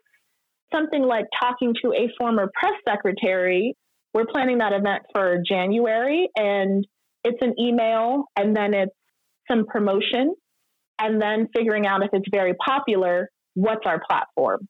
Something 0.73 1.03
like 1.03 1.27
talking 1.41 1.75
to 1.83 1.93
a 1.93 2.09
former 2.19 2.51
press 2.59 2.75
secretary. 2.89 3.77
We're 4.13 4.27
planning 4.27 4.59
that 4.59 4.73
event 4.73 5.03
for 5.13 5.39
January 5.47 6.29
and 6.37 6.87
it's 7.25 7.39
an 7.43 7.55
email 7.59 8.25
and 8.37 8.57
then 8.57 8.75
it's 8.75 8.95
some 9.51 9.67
promotion 9.67 10.35
and 10.99 11.21
then 11.21 11.49
figuring 11.55 11.87
out 11.87 12.03
if 12.03 12.11
it's 12.13 12.29
very 12.31 12.55
popular, 12.55 13.29
what's 13.55 13.85
our 13.87 14.01
platform? 14.09 14.69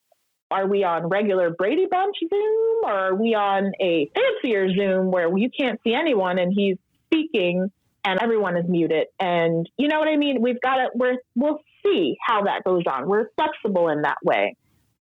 Are 0.51 0.67
we 0.67 0.85
on 0.85 1.09
regular 1.09 1.51
Brady 1.51 1.87
Bunch 1.91 2.17
Zoom 2.21 2.85
or 2.85 2.93
are 2.93 3.15
we 3.15 3.35
on 3.35 3.73
a 3.81 4.09
fancier 4.15 4.69
Zoom 4.75 5.11
where 5.11 5.37
you 5.37 5.51
can't 5.59 5.81
see 5.85 5.95
anyone 5.95 6.39
and 6.39 6.53
he's 6.55 6.77
speaking 7.07 7.71
and 8.05 8.21
everyone 8.21 8.57
is 8.57 8.65
muted. 8.69 9.07
And 9.19 9.69
you 9.79 9.89
know 9.89 9.99
what 9.99 10.09
I 10.09 10.17
mean? 10.17 10.43
We've 10.43 10.61
got 10.61 10.77
to, 10.77 10.89
we're, 10.95 11.17
we'll 11.35 11.61
see 11.85 12.17
how 12.25 12.45
that 12.45 12.65
goes 12.65 12.83
on. 12.87 13.09
We're 13.09 13.29
flexible 13.37 13.89
in 13.89 14.03
that 14.03 14.19
way. 14.23 14.57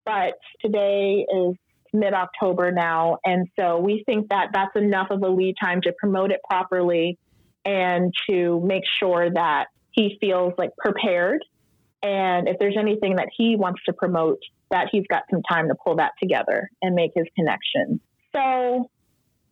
But 0.06 0.34
today 0.62 1.26
is 1.30 1.56
mid 1.94 2.14
October 2.14 2.72
now. 2.72 3.18
And 3.24 3.48
so 3.60 3.80
we 3.80 4.04
think 4.06 4.30
that 4.30 4.50
that's 4.54 4.76
enough 4.76 5.08
of 5.12 5.22
a 5.22 5.30
lead 5.30 5.56
time 5.62 5.82
to 5.82 5.94
promote 5.98 6.32
it 6.32 6.40
properly 6.50 7.18
and 7.66 8.14
to 8.30 8.62
make 8.66 8.84
sure 9.00 9.30
that 9.32 9.68
he 9.92 10.18
feels 10.20 10.54
like 10.58 10.72
prepared. 10.78 11.44
And 12.02 12.50
if 12.50 12.58
there's 12.60 12.76
anything 12.78 13.16
that 13.18 13.30
he 13.36 13.56
wants 13.56 13.82
to 13.86 13.94
promote, 13.94 14.40
that 14.72 14.90
he's 14.92 15.06
got 15.08 15.24
some 15.30 15.42
time 15.44 15.70
to 15.70 15.76
pull 15.86 15.98
that 15.98 16.12
together 16.22 16.70
and 16.82 16.96
make 16.96 17.12
his 17.16 17.26
connection. 17.36 18.02
So, 18.36 18.90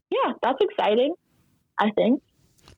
yeah, 0.10 0.34
that's 0.42 0.58
exciting, 0.60 1.14
I 1.80 1.92
think. 1.92 2.22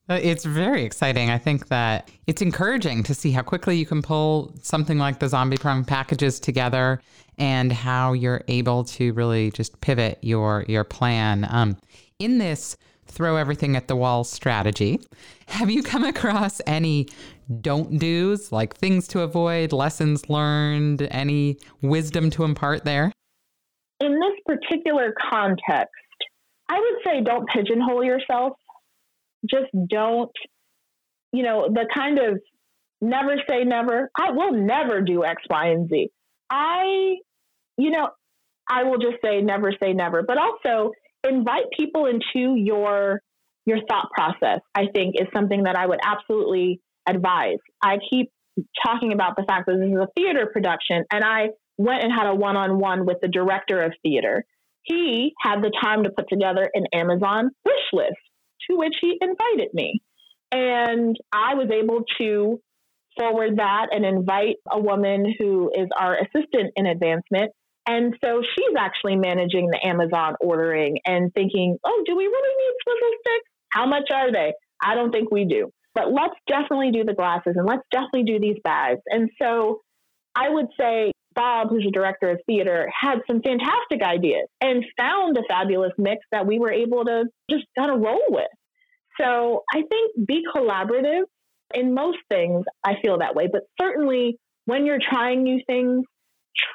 Uh, 0.09 0.19
it's 0.21 0.43
very 0.43 0.83
exciting. 0.83 1.29
I 1.29 1.37
think 1.37 1.69
that 1.69 2.11
it's 2.27 2.41
encouraging 2.41 3.03
to 3.03 3.13
see 3.13 3.31
how 3.31 3.41
quickly 3.41 3.77
you 3.77 3.85
can 3.85 4.01
pull 4.01 4.53
something 4.61 4.97
like 4.97 5.19
the 5.19 5.29
Zombie 5.29 5.55
Prom 5.55 5.85
packages 5.85 6.41
together 6.41 7.01
and 7.37 7.71
how 7.71 8.11
you're 8.11 8.43
able 8.49 8.83
to 8.83 9.13
really 9.13 9.51
just 9.51 9.79
pivot 9.79 10.19
your 10.21 10.65
your 10.67 10.83
plan. 10.83 11.47
Um, 11.49 11.77
in 12.19 12.37
this 12.37 12.75
throw 13.05 13.37
everything 13.37 13.77
at 13.77 13.87
the 13.87 13.95
wall 13.95 14.25
strategy, 14.25 14.99
have 15.47 15.71
you 15.71 15.81
come 15.81 16.03
across 16.03 16.59
any 16.67 17.07
don't 17.61 17.97
do's, 17.97 18.51
like 18.51 18.75
things 18.75 19.07
to 19.09 19.21
avoid, 19.21 19.71
lessons 19.71 20.29
learned, 20.29 21.07
any 21.11 21.57
wisdom 21.81 22.29
to 22.31 22.43
impart 22.43 22.83
there? 22.83 23.11
In 24.01 24.19
this 24.19 24.57
particular 24.57 25.13
context, 25.31 25.93
I 26.69 26.79
would 26.79 27.03
say 27.05 27.21
don't 27.21 27.47
pigeonhole 27.47 28.03
yourself 28.03 28.53
just 29.49 29.71
don't, 29.89 30.31
you 31.31 31.43
know, 31.43 31.67
the 31.69 31.85
kind 31.93 32.19
of 32.19 32.39
never 33.01 33.35
say 33.49 33.63
never. 33.63 34.09
I 34.17 34.31
will 34.31 34.53
never 34.53 35.01
do 35.01 35.23
X, 35.23 35.41
Y, 35.49 35.67
and 35.67 35.89
Z. 35.89 36.09
I, 36.49 37.15
you 37.77 37.91
know, 37.91 38.09
I 38.69 38.83
will 38.83 38.97
just 38.97 39.17
say 39.23 39.41
never 39.41 39.73
say 39.81 39.93
never, 39.93 40.23
but 40.23 40.37
also 40.37 40.91
invite 41.27 41.65
people 41.77 42.05
into 42.05 42.55
your 42.55 43.21
your 43.65 43.79
thought 43.89 44.09
process. 44.13 44.59
I 44.75 44.87
think 44.93 45.15
is 45.19 45.27
something 45.33 45.63
that 45.63 45.75
I 45.75 45.85
would 45.85 45.99
absolutely 46.03 46.81
advise. 47.07 47.59
I 47.81 47.97
keep 48.09 48.29
talking 48.85 49.13
about 49.13 49.35
the 49.35 49.43
fact 49.47 49.67
that 49.67 49.77
this 49.77 49.89
is 49.89 49.97
a 49.97 50.07
theater 50.15 50.49
production, 50.51 51.03
and 51.11 51.23
I 51.23 51.49
went 51.77 52.03
and 52.03 52.11
had 52.13 52.27
a 52.27 52.35
one 52.35 52.55
on 52.55 52.79
one 52.79 53.05
with 53.05 53.17
the 53.21 53.27
director 53.27 53.81
of 53.81 53.93
theater. 54.03 54.45
He 54.83 55.33
had 55.41 55.61
the 55.61 55.71
time 55.81 56.03
to 56.03 56.09
put 56.09 56.27
together 56.29 56.69
an 56.73 56.85
Amazon 56.93 57.51
wish 57.65 57.75
list 57.93 58.17
to 58.69 58.77
which 58.77 58.95
he 59.01 59.17
invited 59.19 59.73
me. 59.73 60.01
And 60.51 61.17
I 61.31 61.55
was 61.55 61.69
able 61.71 62.03
to 62.19 62.61
forward 63.17 63.57
that 63.57 63.87
and 63.91 64.05
invite 64.05 64.57
a 64.69 64.79
woman 64.79 65.33
who 65.37 65.71
is 65.75 65.87
our 65.97 66.15
assistant 66.15 66.73
in 66.75 66.85
advancement. 66.85 67.51
And 67.87 68.15
so 68.23 68.41
she's 68.41 68.75
actually 68.77 69.17
managing 69.17 69.69
the 69.69 69.85
Amazon 69.85 70.35
ordering 70.39 70.99
and 71.05 71.33
thinking, 71.33 71.77
oh, 71.83 72.03
do 72.05 72.15
we 72.15 72.23
really 72.23 72.55
need 72.57 72.73
swivel 72.83 73.17
sticks? 73.19 73.49
How 73.71 73.87
much 73.87 74.09
are 74.13 74.31
they? 74.31 74.53
I 74.81 74.95
don't 74.95 75.11
think 75.11 75.31
we 75.31 75.45
do. 75.45 75.69
But 75.95 76.11
let's 76.11 76.35
definitely 76.47 76.91
do 76.91 77.03
the 77.03 77.13
glasses 77.13 77.53
and 77.55 77.65
let's 77.67 77.83
definitely 77.91 78.23
do 78.23 78.39
these 78.39 78.57
bags. 78.63 79.01
And 79.07 79.29
so 79.41 79.81
I 80.35 80.49
would 80.49 80.67
say 80.79 81.11
Bob, 81.35 81.69
who's 81.69 81.83
the 81.83 81.91
director 81.91 82.29
of 82.29 82.39
theater, 82.45 82.89
had 82.99 83.19
some 83.27 83.41
fantastic 83.41 84.01
ideas 84.01 84.47
and 84.61 84.85
found 84.97 85.37
a 85.37 85.43
fabulous 85.49 85.93
mix 85.97 86.25
that 86.31 86.45
we 86.45 86.59
were 86.59 86.71
able 86.71 87.05
to 87.05 87.25
just 87.49 87.65
kind 87.77 87.91
of 87.91 87.99
roll 87.99 88.23
with. 88.29 88.47
So 89.19 89.63
I 89.73 89.83
think 89.89 90.27
be 90.27 90.43
collaborative 90.55 91.23
in 91.73 91.93
most 91.93 92.19
things. 92.29 92.65
I 92.83 92.95
feel 93.03 93.19
that 93.19 93.35
way, 93.35 93.47
but 93.51 93.63
certainly 93.79 94.37
when 94.65 94.85
you're 94.85 94.99
trying 94.99 95.43
new 95.43 95.61
things, 95.67 96.05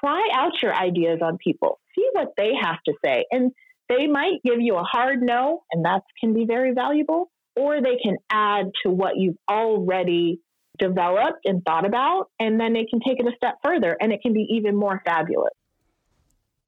try 0.01 0.29
out 0.33 0.53
your 0.63 0.75
ideas 0.75 1.21
on 1.23 1.39
people, 1.43 1.79
see 1.95 2.07
what 2.13 2.29
they 2.37 2.53
have 2.61 2.79
to 2.87 2.93
say. 3.05 3.25
And 3.31 3.53
they 3.89 4.07
might 4.07 4.43
give 4.45 4.61
you 4.61 4.77
a 4.77 4.83
hard 4.83 5.21
no, 5.23 5.63
and 5.73 5.85
that 5.85 6.03
can 6.21 6.35
be 6.35 6.45
very 6.45 6.75
valuable, 6.75 7.31
or 7.57 7.81
they 7.81 7.97
can 8.03 8.17
add 8.31 8.67
to 8.85 8.91
what 8.91 9.17
you've 9.17 9.39
already 9.51 10.41
developed 10.79 11.45
and 11.45 11.65
thought 11.65 11.85
about, 11.85 12.31
and 12.39 12.61
then 12.61 12.73
they 12.73 12.85
can 12.85 13.01
take 13.01 13.21
it 13.21 13.27
a 13.27 13.37
step 13.37 13.59
further 13.65 13.97
and 14.01 14.13
it 14.13 14.23
can 14.23 14.33
be 14.33 14.47
even 14.51 14.75
more 14.77 15.03
fabulous. 15.05 15.53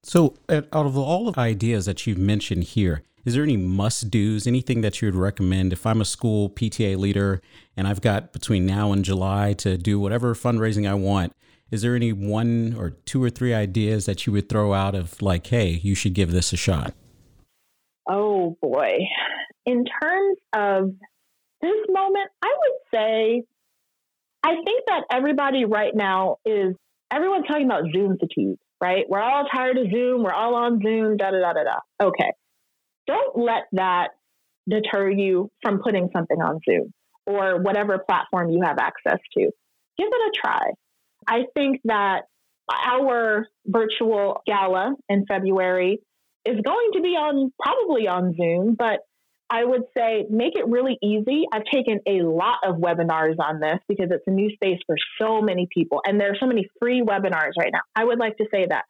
So, 0.03 0.35
out 0.49 0.66
of 0.73 0.96
all 0.96 1.29
of 1.29 1.35
the 1.35 1.40
ideas 1.40 1.85
that 1.87 2.07
you've 2.07 2.18
mentioned 2.18 2.64
here, 2.64 3.03
is 3.25 3.35
there 3.35 3.42
any 3.42 3.59
must 3.59 4.11
do's, 4.11 4.46
anything 4.46 4.81
that 4.81 5.03
you 5.03 5.07
would 5.09 5.14
recommend 5.14 5.75
if 5.75 5.85
I'm 5.85 6.01
a 6.01 6.07
school 6.07 6.49
PTA 6.49 6.96
leader 6.96 7.42
and 7.77 7.87
I've 7.87 8.01
got 8.01 8.33
between 8.33 8.64
now 8.64 8.92
and 8.92 9.05
July 9.05 9.53
to 9.55 9.77
do 9.77 10.01
whatever 10.01 10.35
fundraising 10.35 10.88
I 10.88 10.94
want? 10.94 11.35
Is 11.70 11.83
there 11.83 11.94
any 11.94 12.12
one 12.12 12.75
or 12.79 12.90
two 12.90 13.23
or 13.23 13.31
three 13.31 13.53
ideas 13.53 14.07
that 14.07 14.27
you 14.27 14.33
would 14.33 14.49
throw 14.49 14.73
out 14.73 14.94
of 14.94 15.20
like, 15.20 15.46
hey, 15.46 15.81
you 15.83 15.94
should 15.94 16.14
give 16.14 16.33
this 16.33 16.53
a 16.53 16.57
shot? 16.57 16.94
Oh 18.09 18.57
boy. 18.62 18.99
In 19.66 19.85
terms 19.85 20.38
of 20.55 20.94
this 21.61 21.77
moment, 21.90 22.31
I 22.42 22.57
would 22.59 22.79
say 22.92 23.44
I 24.42 24.55
think 24.64 24.85
that 24.87 25.05
everybody 25.12 25.64
right 25.64 25.94
now 25.94 26.37
is 26.44 26.74
everyone's 27.11 27.46
talking 27.46 27.66
about 27.66 27.85
Zoom 27.94 28.16
fatigue, 28.18 28.59
right? 28.81 29.05
We're 29.09 29.20
all 29.20 29.44
tired 29.53 29.76
of 29.79 29.87
Zoom. 29.90 30.22
We're 30.22 30.33
all 30.33 30.55
on 30.55 30.81
Zoom. 30.83 31.16
Da 31.16 31.31
da 31.31 31.40
da 31.40 31.53
da 31.53 31.64
da. 31.64 32.07
Okay, 32.07 32.33
don't 33.07 33.38
let 33.38 33.64
that 33.72 34.11
deter 34.68 35.11
you 35.11 35.50
from 35.62 35.81
putting 35.83 36.09
something 36.12 36.40
on 36.40 36.61
Zoom 36.68 36.92
or 37.26 37.61
whatever 37.61 37.98
platform 37.98 38.50
you 38.50 38.62
have 38.62 38.79
access 38.79 39.18
to. 39.37 39.40
Give 39.98 40.09
it 40.09 40.14
a 40.14 40.33
try. 40.40 40.70
I 41.26 41.44
think 41.55 41.81
that 41.85 42.22
our 42.72 43.46
virtual 43.66 44.42
gala 44.46 44.94
in 45.09 45.26
February 45.26 45.98
is 46.46 46.61
going 46.64 46.90
to 46.94 47.00
be 47.00 47.11
on 47.11 47.53
probably 47.61 48.09
on 48.09 48.35
Zoom, 48.35 48.74
but 48.79 49.00
I 49.51 49.65
would 49.65 49.83
say 49.97 50.27
make 50.31 50.55
it 50.55 50.67
really 50.69 50.97
easy. 51.03 51.45
I've 51.53 51.65
taken 51.65 51.99
a 52.07 52.23
lot 52.23 52.59
of 52.65 52.77
webinars 52.77 53.35
on 53.41 53.59
this 53.61 53.79
because 53.89 54.09
it's 54.11 54.25
a 54.27 54.31
new 54.31 54.51
space 54.55 54.79
for 54.87 54.97
so 55.21 55.43
many 55.43 55.67
people, 55.75 56.01
and 56.07 56.21
there 56.21 56.31
are 56.31 56.37
so 56.39 56.47
many 56.47 56.69
free 56.81 57.03
webinars 57.03 57.53
right 57.59 57.73
now. 57.73 57.81
I 57.97 58.05
would 58.05 58.19
like 58.19 58.37
to 58.37 58.47
say 58.53 58.67
that 58.69 58.85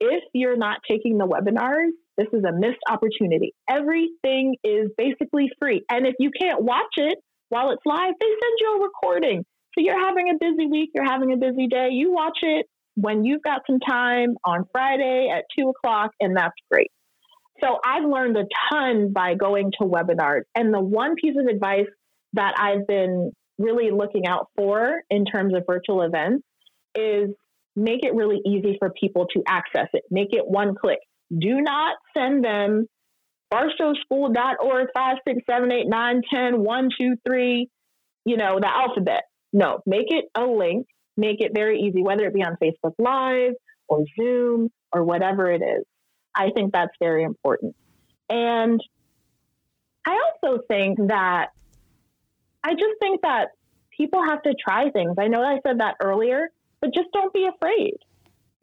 if 0.00 0.22
you're 0.32 0.56
not 0.56 0.78
taking 0.88 1.18
the 1.18 1.26
webinars, 1.26 1.90
this 2.16 2.28
is 2.32 2.44
a 2.44 2.52
missed 2.52 2.78
opportunity. 2.88 3.54
Everything 3.68 4.56
is 4.62 4.90
basically 4.96 5.50
free. 5.60 5.84
And 5.90 6.06
if 6.06 6.14
you 6.20 6.30
can't 6.30 6.62
watch 6.62 6.94
it 6.96 7.18
while 7.48 7.70
it's 7.70 7.82
live, 7.84 8.14
they 8.20 8.26
send 8.26 8.52
you 8.60 8.76
a 8.76 8.82
recording. 8.84 9.44
So 9.74 9.84
you're 9.84 10.00
having 10.00 10.28
a 10.30 10.38
busy 10.38 10.68
week, 10.68 10.90
you're 10.94 11.04
having 11.04 11.32
a 11.32 11.36
busy 11.36 11.66
day, 11.66 11.88
you 11.92 12.12
watch 12.12 12.38
it 12.42 12.66
when 12.94 13.24
you've 13.24 13.42
got 13.42 13.62
some 13.68 13.78
time 13.80 14.36
on 14.44 14.64
Friday 14.72 15.32
at 15.32 15.44
two 15.56 15.68
o'clock, 15.70 16.10
and 16.20 16.36
that's 16.36 16.54
great. 16.70 16.90
So 17.60 17.78
I've 17.84 18.04
learned 18.04 18.36
a 18.36 18.44
ton 18.72 19.12
by 19.12 19.34
going 19.34 19.72
to 19.80 19.86
webinars. 19.86 20.42
And 20.54 20.72
the 20.72 20.80
one 20.80 21.14
piece 21.16 21.34
of 21.38 21.46
advice 21.46 21.88
that 22.34 22.54
I've 22.58 22.86
been 22.86 23.32
really 23.58 23.90
looking 23.90 24.26
out 24.26 24.48
for 24.56 25.02
in 25.10 25.24
terms 25.24 25.54
of 25.54 25.64
virtual 25.66 26.02
events 26.02 26.44
is 26.94 27.30
make 27.74 28.04
it 28.04 28.14
really 28.14 28.40
easy 28.46 28.76
for 28.78 28.90
people 28.90 29.26
to 29.34 29.42
access 29.46 29.88
it. 29.92 30.02
Make 30.10 30.28
it 30.32 30.44
one 30.46 30.74
click. 30.74 30.98
Do 31.30 31.60
not 31.60 31.96
send 32.16 32.44
them 32.44 32.86
barstowschool.org 33.52 34.88
5, 34.94 35.16
6, 35.26 35.38
7, 35.48 35.72
8, 35.72 35.88
9, 35.88 36.22
10, 36.32 36.60
1, 36.60 36.88
2, 37.00 37.14
3, 37.26 37.68
you 38.24 38.36
know, 38.36 38.58
the 38.60 38.68
alphabet. 38.68 39.22
No, 39.52 39.80
make 39.86 40.06
it 40.08 40.26
a 40.36 40.44
link. 40.44 40.86
Make 41.16 41.40
it 41.40 41.52
very 41.54 41.80
easy, 41.80 42.02
whether 42.02 42.26
it 42.26 42.34
be 42.34 42.44
on 42.44 42.56
Facebook 42.62 42.94
Live 42.98 43.54
or 43.88 44.04
Zoom 44.18 44.70
or 44.92 45.02
whatever 45.02 45.50
it 45.50 45.62
is. 45.62 45.84
I 46.38 46.50
think 46.54 46.72
that's 46.72 46.94
very 47.00 47.24
important. 47.24 47.74
And 48.30 48.80
I 50.06 50.16
also 50.44 50.62
think 50.68 50.98
that 51.08 51.48
I 52.62 52.72
just 52.72 52.98
think 53.00 53.22
that 53.22 53.48
people 53.96 54.22
have 54.24 54.42
to 54.42 54.54
try 54.54 54.90
things. 54.90 55.16
I 55.18 55.26
know 55.26 55.42
I 55.42 55.58
said 55.66 55.80
that 55.80 55.96
earlier, 56.00 56.48
but 56.80 56.94
just 56.94 57.08
don't 57.12 57.32
be 57.32 57.46
afraid. 57.52 57.96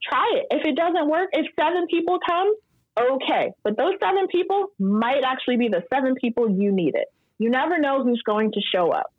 Try 0.01 0.39
it. 0.39 0.47
If 0.51 0.65
it 0.65 0.75
doesn't 0.75 1.09
work, 1.09 1.29
if 1.33 1.47
seven 1.59 1.87
people 1.87 2.19
come, 2.25 2.53
okay. 2.97 3.51
But 3.63 3.77
those 3.77 3.93
seven 4.01 4.27
people 4.27 4.67
might 4.79 5.23
actually 5.25 5.57
be 5.57 5.67
the 5.67 5.83
seven 5.93 6.15
people 6.15 6.49
you 6.49 6.71
needed. 6.71 7.05
You 7.37 7.49
never 7.49 7.77
know 7.77 8.03
who's 8.03 8.21
going 8.25 8.53
to 8.53 8.61
show 8.73 8.91
up. 8.91 9.11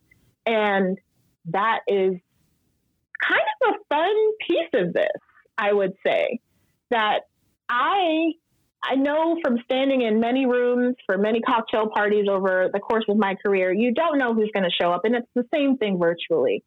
And 0.47 0.99
that 1.47 1.81
is 1.89 2.15
kind 3.23 3.47
of 3.63 3.75
a 3.75 3.95
fun 3.95 4.15
piece 4.47 4.81
of 4.81 4.95
this, 4.95 5.21
I 5.59 5.73
would 5.73 5.93
say, 6.07 6.41
that 6.91 7.21
I 7.69 8.33
I 8.89 8.95
know 8.95 9.37
from 9.43 9.59
standing 9.65 10.03
in 10.03 10.21
many 10.21 10.47
rooms 10.47 10.95
for 11.07 11.19
many 11.19 11.41
cocktail 11.41 11.89
parties 11.93 12.27
over 12.31 12.71
the 12.73 12.79
course 12.79 13.05
of 13.09 13.17
my 13.17 13.35
career, 13.35 13.73
you 13.73 13.93
don't 13.93 14.19
know 14.19 14.33
who's 14.33 14.51
going 14.55 14.65
to 14.65 14.71
show 14.71 14.93
up. 14.93 15.01
And 15.05 15.15
it's 15.17 15.27
the 15.35 15.45
same 15.53 15.77
thing 15.77 15.99
virtually. 15.99 16.63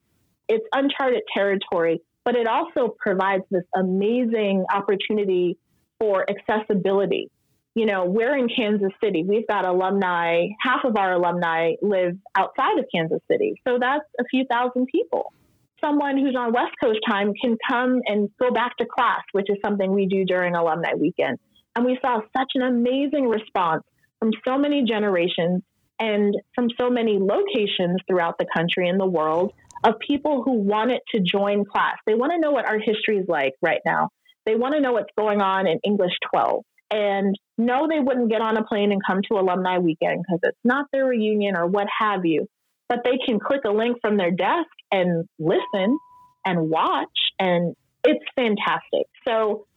It's 0.47 0.65
uncharted 0.73 1.21
territory, 1.33 2.01
but 2.25 2.35
it 2.35 2.47
also 2.47 2.95
provides 2.99 3.43
this 3.49 3.63
amazing 3.75 4.65
opportunity 4.73 5.57
for 5.99 6.25
accessibility. 6.29 7.29
you 7.75 7.85
know, 7.85 8.05
we're 8.05 8.35
in 8.35 8.49
Kansas 8.49 8.91
City. 9.01 9.23
We've 9.23 9.47
got 9.47 9.63
alumni, 9.65 10.47
half 10.61 10.83
of 10.83 10.97
our 10.97 11.13
alumni 11.13 11.73
live 11.81 12.17
outside 12.35 12.77
of 12.79 12.85
Kansas 12.93 13.21
City. 13.31 13.53
So 13.67 13.77
that's 13.79 14.03
a 14.19 14.23
few 14.29 14.43
thousand 14.51 14.87
people. 14.87 15.31
Someone 15.79 16.17
who's 16.17 16.35
on 16.37 16.51
West 16.51 16.73
Coast 16.83 16.99
time 17.07 17.31
can 17.41 17.57
come 17.69 18.01
and 18.05 18.29
go 18.37 18.51
back 18.51 18.75
to 18.77 18.85
class, 18.85 19.21
which 19.31 19.49
is 19.49 19.55
something 19.63 19.93
we 19.93 20.07
do 20.07 20.25
during 20.25 20.55
alumni 20.55 20.93
weekend. 20.99 21.39
And 21.75 21.85
we 21.85 21.97
saw 22.01 22.21
such 22.35 22.51
an 22.55 22.61
amazing 22.61 23.27
response 23.27 23.83
from 24.19 24.31
so 24.47 24.57
many 24.57 24.83
generations 24.83 25.61
and 25.99 26.35
from 26.55 26.69
so 26.79 26.89
many 26.89 27.19
locations 27.19 27.97
throughout 28.07 28.37
the 28.37 28.45
country 28.55 28.87
and 28.89 28.99
the 28.99 29.05
world 29.05 29.53
of 29.83 29.95
people 30.05 30.43
who 30.43 30.53
wanted 30.53 30.99
to 31.13 31.21
join 31.21 31.65
class. 31.65 31.95
They 32.05 32.15
want 32.15 32.31
to 32.33 32.39
know 32.39 32.51
what 32.51 32.65
our 32.65 32.79
history 32.79 33.17
is 33.17 33.27
like 33.27 33.53
right 33.61 33.81
now. 33.85 34.09
They 34.45 34.55
want 34.55 34.75
to 34.75 34.81
know 34.81 34.93
what's 34.93 35.11
going 35.17 35.41
on 35.41 35.67
in 35.67 35.79
English 35.83 36.13
12. 36.33 36.63
And 36.91 37.35
no, 37.57 37.87
they 37.87 37.99
wouldn't 37.99 38.29
get 38.29 38.41
on 38.41 38.57
a 38.57 38.63
plane 38.63 38.91
and 38.91 39.01
come 39.05 39.21
to 39.29 39.37
alumni 39.37 39.77
weekend 39.77 40.23
because 40.23 40.39
it's 40.43 40.57
not 40.63 40.87
their 40.91 41.05
reunion 41.05 41.55
or 41.55 41.67
what 41.67 41.87
have 41.99 42.25
you. 42.25 42.47
But 42.87 43.03
they 43.03 43.19
can 43.23 43.39
click 43.39 43.61
a 43.65 43.71
link 43.71 43.97
from 44.01 44.17
their 44.17 44.31
desk 44.31 44.69
and 44.91 45.27
listen 45.37 45.99
and 46.45 46.69
watch, 46.69 47.07
and 47.37 47.75
it's 48.03 48.25
fantastic. 48.35 49.05
So 49.27 49.67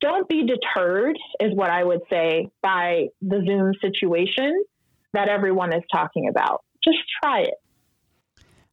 don't 0.00 0.28
be 0.28 0.46
deterred, 0.46 1.16
is 1.40 1.54
what 1.54 1.70
I 1.70 1.84
would 1.84 2.02
say, 2.10 2.48
by 2.62 3.06
the 3.20 3.42
Zoom 3.46 3.72
situation 3.80 4.64
that 5.12 5.28
everyone 5.28 5.72
is 5.72 5.82
talking 5.92 6.28
about. 6.28 6.64
Just 6.84 6.98
try 7.22 7.40
it. 7.40 7.54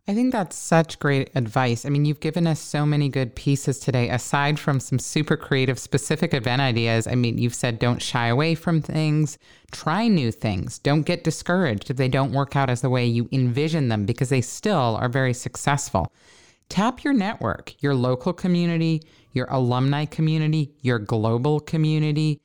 I 0.07 0.13
think 0.13 0.31
that's 0.31 0.55
such 0.55 0.99
great 0.99 1.31
advice. 1.33 1.83
I 1.83 1.89
mean, 1.89 2.05
you've 2.05 2.19
given 2.19 2.45
us 2.45 2.59
so 2.59 2.85
many 2.85 3.09
good 3.09 3.33
pieces 3.35 3.79
today, 3.79 4.07
aside 4.09 4.59
from 4.59 4.79
some 4.79 4.99
super 4.99 5.35
creative, 5.35 5.79
specific 5.79 6.31
event 6.31 6.61
ideas. 6.61 7.07
I 7.07 7.15
mean, 7.15 7.39
you've 7.39 7.55
said 7.55 7.79
don't 7.79 8.03
shy 8.03 8.27
away 8.27 8.53
from 8.53 8.83
things, 8.83 9.39
try 9.71 10.07
new 10.07 10.31
things, 10.31 10.77
don't 10.77 11.01
get 11.07 11.23
discouraged 11.23 11.89
if 11.89 11.97
they 11.97 12.07
don't 12.07 12.33
work 12.33 12.55
out 12.55 12.69
as 12.69 12.81
the 12.81 12.89
way 12.91 13.03
you 13.03 13.27
envision 13.31 13.87
them, 13.87 14.05
because 14.05 14.29
they 14.29 14.41
still 14.41 14.95
are 15.01 15.09
very 15.09 15.33
successful. 15.33 16.13
Tap 16.69 17.03
your 17.03 17.13
network, 17.13 17.73
your 17.81 17.95
local 17.95 18.33
community, 18.33 19.01
your 19.31 19.47
alumni 19.49 20.05
community, 20.05 20.73
your 20.81 20.99
global 20.99 21.59
community. 21.59 22.41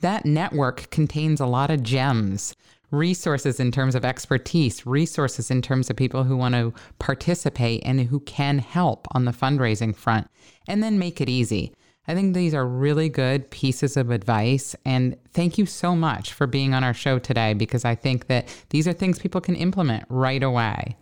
That 0.00 0.24
network 0.24 0.90
contains 0.90 1.40
a 1.40 1.46
lot 1.46 1.70
of 1.70 1.82
gems 1.82 2.54
resources 2.92 3.58
in 3.58 3.72
terms 3.72 3.94
of 3.94 4.04
expertise, 4.04 4.86
resources 4.86 5.50
in 5.50 5.62
terms 5.62 5.90
of 5.90 5.96
people 5.96 6.24
who 6.24 6.36
want 6.36 6.54
to 6.54 6.72
participate 6.98 7.82
and 7.84 8.00
who 8.02 8.20
can 8.20 8.58
help 8.58 9.08
on 9.12 9.24
the 9.24 9.32
fundraising 9.32 9.96
front, 9.96 10.28
and 10.68 10.82
then 10.82 10.98
make 10.98 11.20
it 11.20 11.28
easy. 11.28 11.72
I 12.06 12.14
think 12.14 12.34
these 12.34 12.54
are 12.54 12.66
really 12.66 13.08
good 13.08 13.50
pieces 13.50 13.96
of 13.96 14.10
advice. 14.10 14.76
And 14.84 15.16
thank 15.32 15.56
you 15.56 15.66
so 15.66 15.96
much 15.96 16.32
for 16.32 16.46
being 16.46 16.74
on 16.74 16.84
our 16.84 16.94
show 16.94 17.18
today 17.18 17.54
because 17.54 17.84
I 17.84 17.94
think 17.94 18.26
that 18.26 18.48
these 18.70 18.86
are 18.86 18.92
things 18.92 19.18
people 19.18 19.40
can 19.40 19.54
implement 19.54 20.04
right 20.08 20.42
away. 20.42 20.96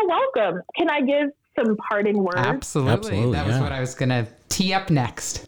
You're 0.00 0.08
so 0.08 0.20
welcome. 0.36 0.62
Can 0.76 0.90
I 0.90 1.00
give 1.00 1.30
some 1.58 1.76
parting 1.76 2.18
words? 2.18 2.36
Absolutely. 2.36 2.92
Absolutely 2.92 3.32
that 3.32 3.46
was 3.46 3.58
what 3.58 3.72
I 3.72 3.80
was 3.80 3.94
going 3.94 4.10
to 4.10 4.26
tee 4.48 4.72
up 4.72 4.90
next. 4.90 5.46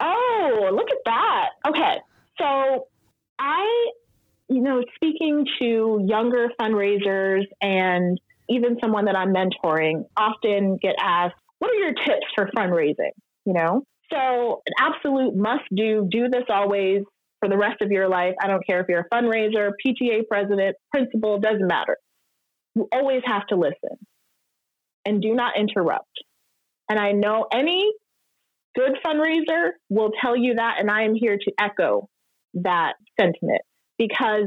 Oh, 0.00 0.70
look 0.72 0.90
at 0.90 0.98
that. 1.04 1.48
Okay. 1.68 1.96
So 2.38 2.86
I, 3.38 3.90
you 4.48 4.60
know, 4.60 4.82
speaking 4.94 5.46
to 5.60 6.04
younger 6.06 6.48
fundraisers 6.60 7.44
and 7.60 8.20
even 8.48 8.78
someone 8.80 9.04
that 9.06 9.16
I'm 9.16 9.34
mentoring, 9.34 10.06
often 10.16 10.78
get 10.80 10.94
asked, 11.00 11.34
what 11.58 11.70
are 11.70 11.74
your 11.74 11.92
tips 11.92 12.26
for 12.34 12.48
fundraising? 12.56 13.10
You 13.44 13.54
know, 13.54 13.82
so 14.12 14.62
an 14.66 14.72
absolute 14.78 15.36
must 15.36 15.64
do, 15.74 16.06
do 16.10 16.28
this 16.28 16.44
always 16.48 17.02
for 17.40 17.48
the 17.48 17.56
rest 17.56 17.82
of 17.82 17.90
your 17.90 18.08
life. 18.08 18.34
I 18.42 18.46
don't 18.46 18.66
care 18.66 18.80
if 18.80 18.88
you're 18.88 19.06
a 19.10 19.14
fundraiser, 19.14 19.70
PTA 19.84 20.26
president, 20.28 20.76
principal, 20.90 21.38
doesn't 21.38 21.66
matter. 21.66 21.96
You 22.78 22.86
always 22.92 23.22
have 23.24 23.44
to 23.48 23.56
listen 23.56 23.98
and 25.04 25.20
do 25.20 25.34
not 25.34 25.58
interrupt. 25.58 26.12
And 26.88 26.96
I 26.96 27.10
know 27.10 27.46
any 27.52 27.90
good 28.76 28.92
fundraiser 29.04 29.70
will 29.90 30.10
tell 30.22 30.36
you 30.36 30.54
that, 30.54 30.76
and 30.78 30.88
I 30.88 31.02
am 31.02 31.16
here 31.16 31.36
to 31.36 31.52
echo 31.60 32.08
that 32.54 32.92
sentiment 33.18 33.62
because 33.98 34.46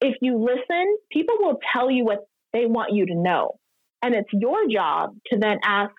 if 0.00 0.14
you 0.20 0.38
listen, 0.38 0.96
people 1.10 1.34
will 1.40 1.58
tell 1.74 1.90
you 1.90 2.04
what 2.04 2.20
they 2.52 2.64
want 2.66 2.92
you 2.92 3.06
to 3.06 3.14
know. 3.16 3.56
And 4.02 4.14
it's 4.14 4.30
your 4.32 4.68
job 4.72 5.16
to 5.32 5.38
then 5.40 5.58
ask 5.64 5.90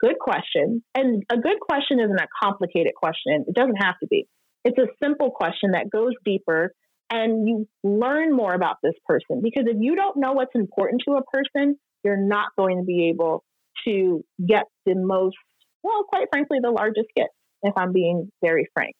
good 0.00 0.20
questions. 0.20 0.82
And 0.94 1.24
a 1.28 1.36
good 1.36 1.58
question 1.60 1.98
isn't 1.98 2.20
a 2.20 2.28
complicated 2.40 2.92
question, 2.94 3.44
it 3.48 3.54
doesn't 3.56 3.82
have 3.82 3.98
to 4.02 4.06
be. 4.06 4.28
It's 4.64 4.78
a 4.78 4.86
simple 5.02 5.32
question 5.32 5.72
that 5.72 5.90
goes 5.90 6.12
deeper 6.24 6.72
and 7.10 7.48
you 7.48 7.68
learn 7.82 8.34
more 8.34 8.54
about 8.54 8.76
this 8.82 8.94
person. 9.06 9.40
Because 9.42 9.64
if 9.66 9.76
you 9.80 9.96
don't 9.96 10.16
know 10.16 10.32
what's 10.32 10.54
important 10.54 11.02
to 11.06 11.14
a 11.14 11.22
person, 11.24 11.76
you're 12.04 12.16
not 12.16 12.48
going 12.56 12.78
to 12.78 12.84
be 12.84 13.10
able 13.10 13.44
to 13.86 14.24
get 14.46 14.64
the 14.86 14.94
most, 14.94 15.36
well, 15.82 16.04
quite 16.04 16.28
frankly, 16.32 16.58
the 16.62 16.70
largest 16.70 17.08
gift, 17.16 17.30
if 17.62 17.74
I'm 17.76 17.92
being 17.92 18.30
very 18.42 18.68
frank 18.74 18.94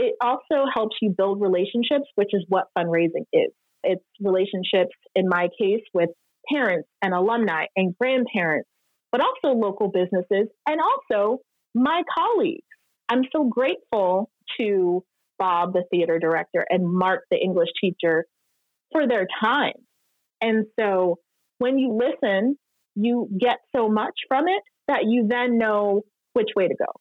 it 0.00 0.14
also 0.22 0.64
helps 0.72 0.96
you 1.02 1.14
build 1.16 1.42
relationships, 1.42 2.08
which 2.14 2.30
is 2.32 2.44
what 2.48 2.68
fundraising 2.76 3.26
is. 3.34 3.52
It's 3.84 4.04
relationships, 4.18 4.96
in 5.14 5.28
my 5.28 5.48
case, 5.60 5.82
with 5.92 6.08
parents 6.50 6.88
and 7.02 7.12
alumni 7.12 7.66
and 7.76 7.94
grandparents, 8.00 8.68
but 9.12 9.20
also 9.20 9.56
local 9.56 9.90
businesses 9.90 10.48
and 10.66 10.80
also 10.80 11.38
my 11.74 12.02
colleagues. 12.16 12.64
I'm 13.10 13.24
so 13.30 13.44
grateful 13.44 14.30
to 14.58 15.04
Bob, 15.40 15.72
the 15.72 15.82
theater 15.90 16.20
director, 16.20 16.64
and 16.68 16.84
Mark, 16.86 17.22
the 17.30 17.38
English 17.38 17.70
teacher, 17.80 18.26
for 18.92 19.08
their 19.08 19.26
time. 19.42 19.74
And 20.40 20.66
so 20.78 21.16
when 21.58 21.78
you 21.78 21.98
listen, 21.98 22.56
you 22.94 23.28
get 23.40 23.58
so 23.74 23.88
much 23.88 24.14
from 24.28 24.46
it 24.46 24.62
that 24.88 25.04
you 25.06 25.26
then 25.28 25.58
know 25.58 26.02
which 26.34 26.48
way 26.54 26.68
to 26.68 26.74
go. 26.74 26.92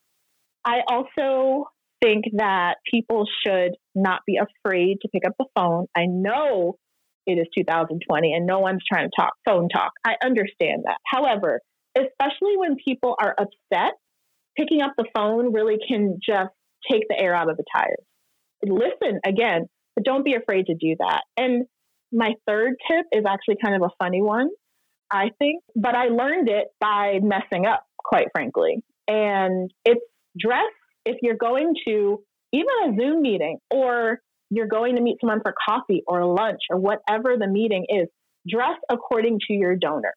I 0.65 0.79
also 0.89 1.65
think 2.01 2.25
that 2.33 2.75
people 2.89 3.25
should 3.45 3.71
not 3.95 4.21
be 4.25 4.37
afraid 4.37 4.97
to 5.01 5.09
pick 5.09 5.23
up 5.25 5.33
the 5.37 5.45
phone. 5.55 5.85
I 5.95 6.05
know 6.05 6.75
it 7.25 7.33
is 7.33 7.47
2020 7.57 8.33
and 8.33 8.45
no 8.45 8.59
one's 8.59 8.83
trying 8.91 9.07
to 9.07 9.11
talk 9.19 9.33
phone 9.45 9.69
talk. 9.69 9.91
I 10.05 10.15
understand 10.23 10.83
that. 10.85 10.97
However, 11.05 11.59
especially 11.97 12.57
when 12.57 12.75
people 12.83 13.15
are 13.21 13.35
upset, 13.37 13.93
picking 14.57 14.81
up 14.81 14.93
the 14.97 15.05
phone 15.15 15.53
really 15.53 15.77
can 15.87 16.19
just 16.25 16.51
take 16.89 17.03
the 17.09 17.19
air 17.19 17.35
out 17.35 17.49
of 17.49 17.57
the 17.57 17.63
tires. 17.75 18.05
Listen 18.63 19.19
again, 19.25 19.67
but 19.95 20.03
don't 20.03 20.25
be 20.25 20.35
afraid 20.35 20.67
to 20.67 20.75
do 20.75 20.95
that. 20.99 21.21
And 21.37 21.65
my 22.11 22.33
third 22.47 22.73
tip 22.89 23.05
is 23.11 23.23
actually 23.27 23.57
kind 23.63 23.75
of 23.75 23.83
a 23.83 24.03
funny 24.03 24.21
one, 24.21 24.49
I 25.11 25.31
think, 25.39 25.63
but 25.75 25.95
I 25.95 26.05
learned 26.05 26.49
it 26.49 26.67
by 26.79 27.19
messing 27.21 27.65
up, 27.65 27.83
quite 27.97 28.27
frankly. 28.33 28.83
And 29.07 29.71
it's 29.85 30.01
dress 30.37 30.71
if 31.05 31.17
you're 31.21 31.37
going 31.37 31.73
to 31.87 32.23
even 32.51 32.69
a 32.85 32.95
Zoom 32.99 33.21
meeting 33.21 33.57
or 33.69 34.19
you're 34.49 34.67
going 34.67 34.95
to 34.95 35.01
meet 35.01 35.17
someone 35.21 35.41
for 35.41 35.53
coffee 35.67 36.03
or 36.07 36.25
lunch 36.25 36.61
or 36.69 36.77
whatever 36.77 37.35
the 37.37 37.47
meeting 37.47 37.85
is, 37.89 38.07
dress 38.47 38.77
according 38.89 39.39
to 39.47 39.53
your 39.53 39.75
donor. 39.75 40.13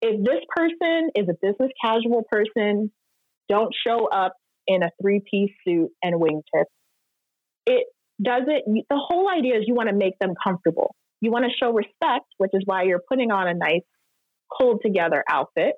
If 0.00 0.24
this 0.24 0.40
person 0.54 1.10
is 1.14 1.26
a 1.28 1.34
business 1.42 1.70
casual 1.84 2.24
person, 2.30 2.90
don't 3.48 3.74
show 3.86 4.08
up 4.08 4.34
in 4.66 4.82
a 4.82 4.90
three 5.00 5.20
piece 5.28 5.52
suit 5.66 5.90
and 6.02 6.14
wingtip. 6.20 6.64
It 7.68 7.86
doesn't, 8.22 8.64
the 8.66 8.96
whole 8.96 9.28
idea 9.28 9.56
is 9.56 9.64
you 9.66 9.74
want 9.74 9.88
to 9.88 9.94
make 9.94 10.18
them 10.18 10.34
comfortable. 10.42 10.94
You 11.20 11.30
want 11.30 11.44
to 11.44 11.50
show 11.62 11.72
respect, 11.72 12.26
which 12.38 12.50
is 12.54 12.62
why 12.64 12.84
you're 12.84 13.02
putting 13.08 13.30
on 13.30 13.48
a 13.48 13.54
nice, 13.54 13.82
pulled 14.58 14.80
together 14.82 15.22
outfit 15.28 15.74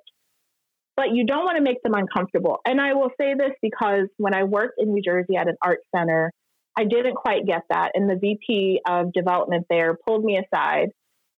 but 1.00 1.14
you 1.14 1.24
don't 1.24 1.44
want 1.46 1.56
to 1.56 1.62
make 1.62 1.82
them 1.82 1.94
uncomfortable. 1.94 2.58
And 2.66 2.78
I 2.78 2.92
will 2.92 3.08
say 3.18 3.32
this 3.32 3.52
because 3.62 4.06
when 4.18 4.34
I 4.34 4.44
worked 4.44 4.74
in 4.76 4.92
New 4.92 5.00
Jersey 5.00 5.34
at 5.34 5.48
an 5.48 5.56
art 5.64 5.78
center, 5.96 6.30
I 6.76 6.84
didn't 6.84 7.14
quite 7.14 7.46
get 7.46 7.62
that. 7.70 7.92
And 7.94 8.08
the 8.08 8.16
VP 8.16 8.80
of 8.86 9.10
development 9.14 9.64
there 9.70 9.96
pulled 10.06 10.22
me 10.22 10.38
aside 10.38 10.90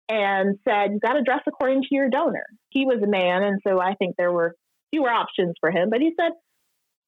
and 0.09 0.57
said, 0.67 0.93
You 0.93 0.99
got 0.99 1.13
to 1.13 1.21
dress 1.21 1.41
according 1.47 1.83
to 1.83 1.89
your 1.91 2.09
donor. 2.09 2.45
He 2.71 2.87
was 2.87 3.03
a 3.03 3.07
man. 3.07 3.43
And 3.43 3.59
so 3.65 3.79
I 3.79 3.93
think 3.93 4.15
there 4.17 4.31
were 4.31 4.55
fewer 4.91 5.11
options 5.11 5.53
for 5.59 5.69
him. 5.69 5.91
But 5.91 6.01
he 6.01 6.11
said, 6.19 6.31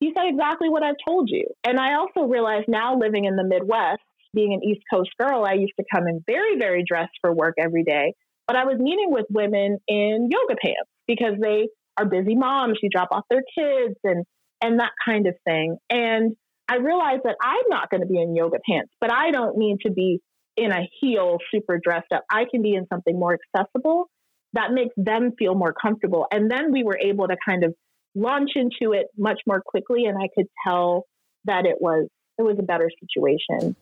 he 0.03 0.11
said 0.13 0.25
exactly 0.27 0.67
what 0.67 0.83
I've 0.83 0.99
told 1.07 1.29
you. 1.31 1.45
And 1.63 1.79
I 1.79 1.95
also 1.95 2.27
realized 2.27 2.65
now 2.67 2.97
living 2.97 3.23
in 3.23 3.37
the 3.37 3.43
Midwest, 3.45 4.01
being 4.33 4.53
an 4.53 4.61
East 4.61 4.81
Coast 4.93 5.11
girl, 5.17 5.45
I 5.47 5.53
used 5.53 5.73
to 5.79 5.85
come 5.93 6.07
in 6.07 6.21
very, 6.27 6.57
very 6.59 6.83
dressed 6.85 7.13
for 7.21 7.33
work 7.33 7.55
every 7.57 7.85
day. 7.85 8.13
But 8.45 8.57
I 8.57 8.65
was 8.65 8.79
meeting 8.79 9.11
with 9.11 9.25
women 9.29 9.77
in 9.87 10.27
yoga 10.29 10.59
pants 10.61 10.89
because 11.07 11.35
they 11.41 11.69
are 11.97 12.05
busy 12.05 12.35
moms 12.35 12.79
who 12.81 12.89
drop 12.89 13.09
off 13.11 13.23
their 13.29 13.43
kids 13.57 13.95
and 14.03 14.25
and 14.61 14.79
that 14.81 14.91
kind 15.05 15.27
of 15.27 15.35
thing. 15.45 15.77
And 15.89 16.35
I 16.67 16.77
realized 16.77 17.21
that 17.23 17.35
I'm 17.41 17.69
not 17.69 17.89
going 17.89 18.01
to 18.01 18.07
be 18.07 18.21
in 18.21 18.35
yoga 18.35 18.57
pants, 18.67 18.91
but 18.99 19.11
I 19.11 19.31
don't 19.31 19.57
need 19.57 19.77
to 19.85 19.91
be 19.91 20.19
in 20.57 20.71
a 20.71 20.81
heel 20.99 21.37
super 21.53 21.79
dressed 21.81 22.11
up. 22.13 22.23
I 22.29 22.43
can 22.49 22.61
be 22.61 22.73
in 22.73 22.87
something 22.91 23.17
more 23.17 23.37
accessible 23.55 24.09
that 24.53 24.71
makes 24.71 24.93
them 24.97 25.31
feel 25.37 25.55
more 25.55 25.73
comfortable. 25.73 26.27
And 26.31 26.49
then 26.49 26.71
we 26.71 26.83
were 26.83 26.97
able 26.97 27.27
to 27.27 27.35
kind 27.47 27.63
of 27.63 27.73
launch 28.15 28.51
into 28.55 28.93
it 28.93 29.07
much 29.17 29.41
more 29.47 29.61
quickly 29.65 30.05
and 30.05 30.17
I 30.17 30.27
could 30.35 30.47
tell 30.67 31.05
that 31.45 31.65
it 31.65 31.77
was 31.79 32.07
it 32.37 32.43
was 32.43 32.57
a 32.59 32.63
better 32.63 32.89
situation. 32.99 33.75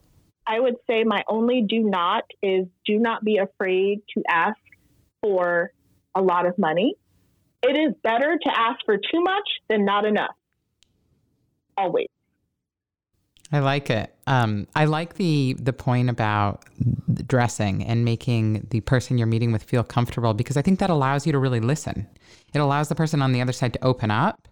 I 0.45 0.59
would 0.59 0.75
say 0.89 1.03
my 1.03 1.23
only 1.27 1.63
do 1.67 1.79
not 1.81 2.23
is 2.41 2.65
do 2.85 2.97
not 2.97 3.23
be 3.23 3.37
afraid 3.37 3.99
to 4.15 4.23
ask 4.29 4.57
for 5.21 5.71
a 6.15 6.21
lot 6.21 6.45
of 6.45 6.57
money. 6.57 6.95
It 7.63 7.77
is 7.77 7.93
better 8.03 8.37
to 8.41 8.59
ask 8.59 8.79
for 8.85 8.97
too 8.97 9.21
much 9.21 9.47
than 9.69 9.85
not 9.85 10.05
enough. 10.05 10.35
Always. 11.77 12.07
I 13.51 13.59
like 13.59 13.89
it. 13.89 14.15
Um, 14.27 14.67
I 14.75 14.85
like 14.85 15.15
the 15.15 15.55
the 15.59 15.73
point 15.73 16.09
about 16.09 16.63
dressing 17.27 17.83
and 17.83 18.05
making 18.05 18.67
the 18.69 18.79
person 18.81 19.17
you're 19.17 19.27
meeting 19.27 19.51
with 19.51 19.63
feel 19.63 19.83
comfortable 19.83 20.33
because 20.33 20.55
I 20.55 20.61
think 20.61 20.79
that 20.79 20.89
allows 20.89 21.25
you 21.25 21.33
to 21.33 21.39
really 21.39 21.59
listen. 21.59 22.07
It 22.53 22.59
allows 22.59 22.87
the 22.87 22.95
person 22.95 23.21
on 23.21 23.33
the 23.33 23.41
other 23.41 23.51
side 23.51 23.73
to 23.73 23.83
open 23.83 24.09
up 24.09 24.47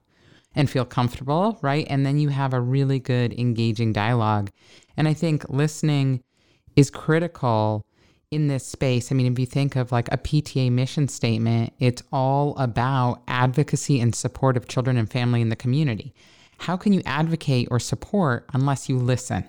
and 0.55 0.69
feel 0.69 0.85
comfortable, 0.85 1.57
right? 1.61 1.85
And 1.89 2.05
then 2.05 2.17
you 2.17 2.29
have 2.29 2.53
a 2.53 2.59
really 2.59 2.99
good 2.99 3.37
engaging 3.39 3.93
dialogue. 3.93 4.51
And 4.97 5.07
I 5.07 5.13
think 5.13 5.47
listening 5.49 6.23
is 6.75 6.89
critical 6.89 7.85
in 8.31 8.47
this 8.47 8.65
space. 8.65 9.11
I 9.11 9.15
mean, 9.15 9.31
if 9.31 9.39
you 9.39 9.45
think 9.45 9.75
of 9.75 9.91
like 9.91 10.07
a 10.11 10.17
PTA 10.17 10.71
mission 10.71 11.07
statement, 11.07 11.73
it's 11.79 12.03
all 12.11 12.55
about 12.57 13.21
advocacy 13.27 13.99
and 13.99 14.13
support 14.13 14.57
of 14.57 14.67
children 14.67 14.97
and 14.97 15.09
family 15.09 15.41
in 15.41 15.49
the 15.49 15.55
community. 15.55 16.13
How 16.59 16.77
can 16.77 16.93
you 16.93 17.01
advocate 17.05 17.67
or 17.71 17.79
support 17.79 18.45
unless 18.53 18.89
you 18.89 18.97
listen? 18.97 19.45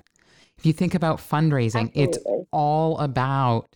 If 0.56 0.66
you 0.66 0.72
think 0.72 0.94
about 0.94 1.18
fundraising, 1.18 1.88
Absolutely. 1.88 2.02
it's 2.02 2.18
all 2.52 2.98
about 2.98 3.68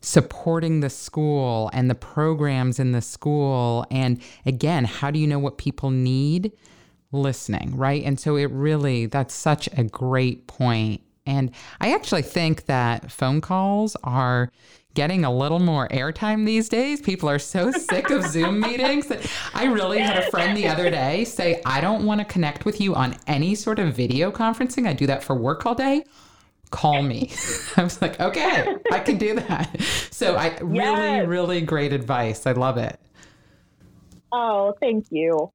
supporting 0.00 0.80
the 0.80 0.90
school 0.90 1.70
and 1.72 1.90
the 1.90 1.94
programs 1.94 2.78
in 2.78 2.92
the 2.92 3.00
school. 3.00 3.84
And 3.90 4.20
again, 4.46 4.84
how 4.84 5.10
do 5.10 5.18
you 5.18 5.26
know 5.26 5.38
what 5.38 5.58
people 5.58 5.90
need? 5.90 6.52
Listening, 7.10 7.76
right? 7.76 8.04
And 8.04 8.20
so 8.20 8.36
it 8.36 8.50
really, 8.50 9.06
that's 9.06 9.34
such 9.34 9.68
a 9.76 9.82
great 9.82 10.46
point. 10.46 11.00
And 11.28 11.50
I 11.80 11.94
actually 11.94 12.22
think 12.22 12.66
that 12.66 13.12
phone 13.12 13.40
calls 13.40 13.96
are 14.02 14.50
getting 14.94 15.24
a 15.24 15.32
little 15.32 15.60
more 15.60 15.86
airtime 15.88 16.46
these 16.46 16.68
days. 16.68 17.00
People 17.00 17.28
are 17.28 17.38
so 17.38 17.70
sick 17.90 18.10
of 18.10 18.24
Zoom 18.24 18.60
meetings 18.60 19.06
that 19.08 19.30
I 19.54 19.66
really 19.66 19.98
had 20.00 20.16
a 20.16 20.30
friend 20.30 20.56
the 20.56 20.66
other 20.66 20.90
day 20.90 21.24
say, 21.24 21.60
I 21.66 21.80
don't 21.80 22.06
want 22.06 22.20
to 22.20 22.24
connect 22.24 22.64
with 22.64 22.80
you 22.80 22.94
on 22.94 23.16
any 23.26 23.54
sort 23.54 23.78
of 23.78 23.94
video 23.94 24.32
conferencing. 24.32 24.88
I 24.88 24.94
do 24.94 25.06
that 25.06 25.22
for 25.22 25.36
work 25.36 25.66
all 25.66 25.74
day 25.74 26.04
call 26.70 27.02
me. 27.02 27.30
I 27.76 27.82
was 27.82 28.00
like, 28.02 28.20
okay, 28.20 28.76
I 28.92 29.00
can 29.00 29.16
do 29.16 29.36
that. 29.36 29.80
So 30.10 30.36
I 30.36 30.58
really, 30.60 31.26
really 31.26 31.60
great 31.62 31.94
advice. 31.94 32.46
I 32.46 32.52
love 32.52 32.76
it. 32.76 32.98
Oh, 34.32 34.74
thank 34.80 35.06
you. 35.10 35.50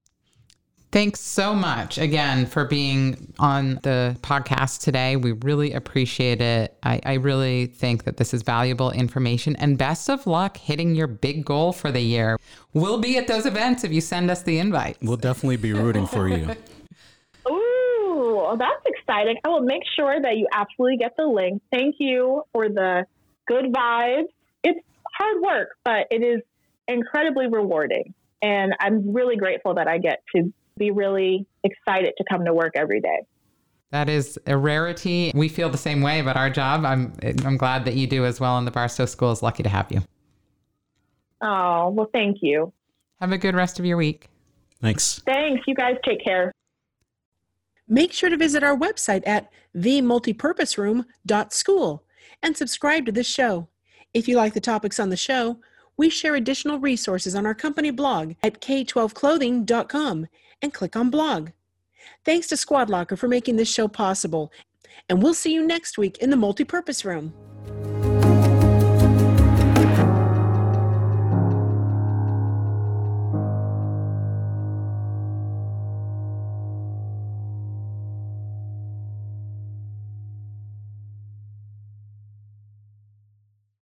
Thanks 0.93 1.21
so 1.21 1.55
much 1.55 1.97
again 1.97 2.45
for 2.45 2.65
being 2.65 3.33
on 3.39 3.79
the 3.81 4.15
podcast 4.21 4.81
today. 4.81 5.15
We 5.15 5.31
really 5.31 5.73
appreciate 5.73 6.39
it. 6.39 6.77
I, 6.83 7.01
I, 7.03 7.13
really 7.13 7.65
think 7.65 8.03
that 8.03 8.17
this 8.17 8.31
is 8.31 8.43
valuable 8.43 8.91
information 8.91 9.55
and 9.55 9.75
best 9.75 10.07
of 10.07 10.27
luck 10.27 10.55
hitting 10.55 10.93
your 10.93 11.07
big 11.07 11.45
goal 11.45 11.73
for 11.73 11.91
the 11.91 11.99
year. 11.99 12.37
We'll 12.73 12.99
be 12.99 13.17
at 13.17 13.25
those 13.25 13.47
events 13.47 13.83
if 13.83 13.91
you 13.91 14.01
send 14.01 14.29
us 14.29 14.43
the 14.43 14.59
invite. 14.59 14.97
We'll 15.01 15.17
definitely 15.17 15.57
be 15.57 15.73
rooting 15.73 16.05
for 16.05 16.27
you. 16.27 16.45
well, 17.43 18.55
that's 18.55 18.85
exciting. 18.85 19.37
I 19.43 19.47
will 19.49 19.61
make 19.61 19.81
sure 19.95 20.21
that 20.21 20.37
you 20.37 20.47
absolutely 20.53 20.97
get 20.97 21.17
the 21.17 21.25
link. 21.25 21.59
Thank 21.71 21.95
you 21.97 22.43
for 22.53 22.69
the 22.69 23.07
good 23.47 23.73
vibes. 23.73 24.27
It's 24.63 24.79
hard 25.17 25.41
work, 25.41 25.69
but 25.83 26.05
it 26.11 26.21
is 26.21 26.43
incredibly 26.87 27.47
rewarding. 27.47 28.13
And 28.43 28.75
I'm 28.79 29.11
really 29.11 29.37
grateful 29.37 29.73
that 29.73 29.87
I 29.87 29.97
get 29.97 30.21
to 30.35 30.53
be 30.77 30.91
really 30.91 31.47
excited 31.63 32.13
to 32.17 32.23
come 32.29 32.45
to 32.45 32.53
work 32.53 32.73
every 32.75 33.01
day. 33.01 33.21
That 33.91 34.09
is 34.09 34.39
a 34.47 34.57
rarity. 34.57 35.31
We 35.35 35.49
feel 35.49 35.69
the 35.69 35.77
same 35.77 36.01
way 36.01 36.19
about 36.19 36.35
our 36.35 36.49
job. 36.49 36.83
I'm 36.83 37.13
I'm 37.45 37.57
glad 37.57 37.85
that 37.85 37.93
you 37.93 38.07
do 38.07 38.25
as 38.25 38.39
well 38.39 38.57
and 38.57 38.65
the 38.65 38.71
Barstow 38.71 39.05
School 39.05 39.31
is 39.31 39.43
lucky 39.43 39.61
to 39.63 39.69
have 39.69 39.91
you. 39.91 40.01
Oh, 41.41 41.89
well 41.89 42.09
thank 42.11 42.37
you. 42.41 42.73
Have 43.21 43.31
a 43.31 43.37
good 43.37 43.53
rest 43.55 43.77
of 43.79 43.85
your 43.85 43.97
week. 43.97 44.29
Thanks. 44.81 45.21
Thanks. 45.25 45.61
You 45.67 45.75
guys 45.75 45.97
take 46.03 46.23
care. 46.23 46.51
Make 47.87 48.11
sure 48.13 48.31
to 48.31 48.37
visit 48.37 48.63
our 48.63 48.75
website 48.75 49.21
at 49.27 49.51
themultipurposeroom.school 49.75 52.03
and 52.41 52.57
subscribe 52.57 53.05
to 53.05 53.11
this 53.11 53.27
show. 53.27 53.67
If 54.13 54.27
you 54.27 54.37
like 54.37 54.53
the 54.53 54.59
topics 54.59 54.99
on 54.99 55.09
the 55.09 55.17
show, 55.17 55.59
we 55.97 56.09
share 56.09 56.33
additional 56.35 56.79
resources 56.79 57.35
on 57.35 57.45
our 57.45 57.53
company 57.53 57.91
blog 57.91 58.33
at 58.41 58.61
k12clothing.com 58.61 60.27
and 60.63 60.73
click 60.73 60.95
on 60.95 61.11
blog. 61.11 61.49
Thanks 62.25 62.47
to 62.47 62.57
Squad 62.57 62.89
Locker 62.89 63.15
for 63.15 63.27
making 63.27 63.57
this 63.57 63.71
show 63.71 63.87
possible, 63.87 64.51
and 65.09 65.21
we'll 65.21 65.35
see 65.35 65.53
you 65.53 65.65
next 65.65 65.97
week 65.99 66.17
in 66.17 66.31
the 66.31 66.37
multipurpose 66.37 67.05
room. 67.05 67.33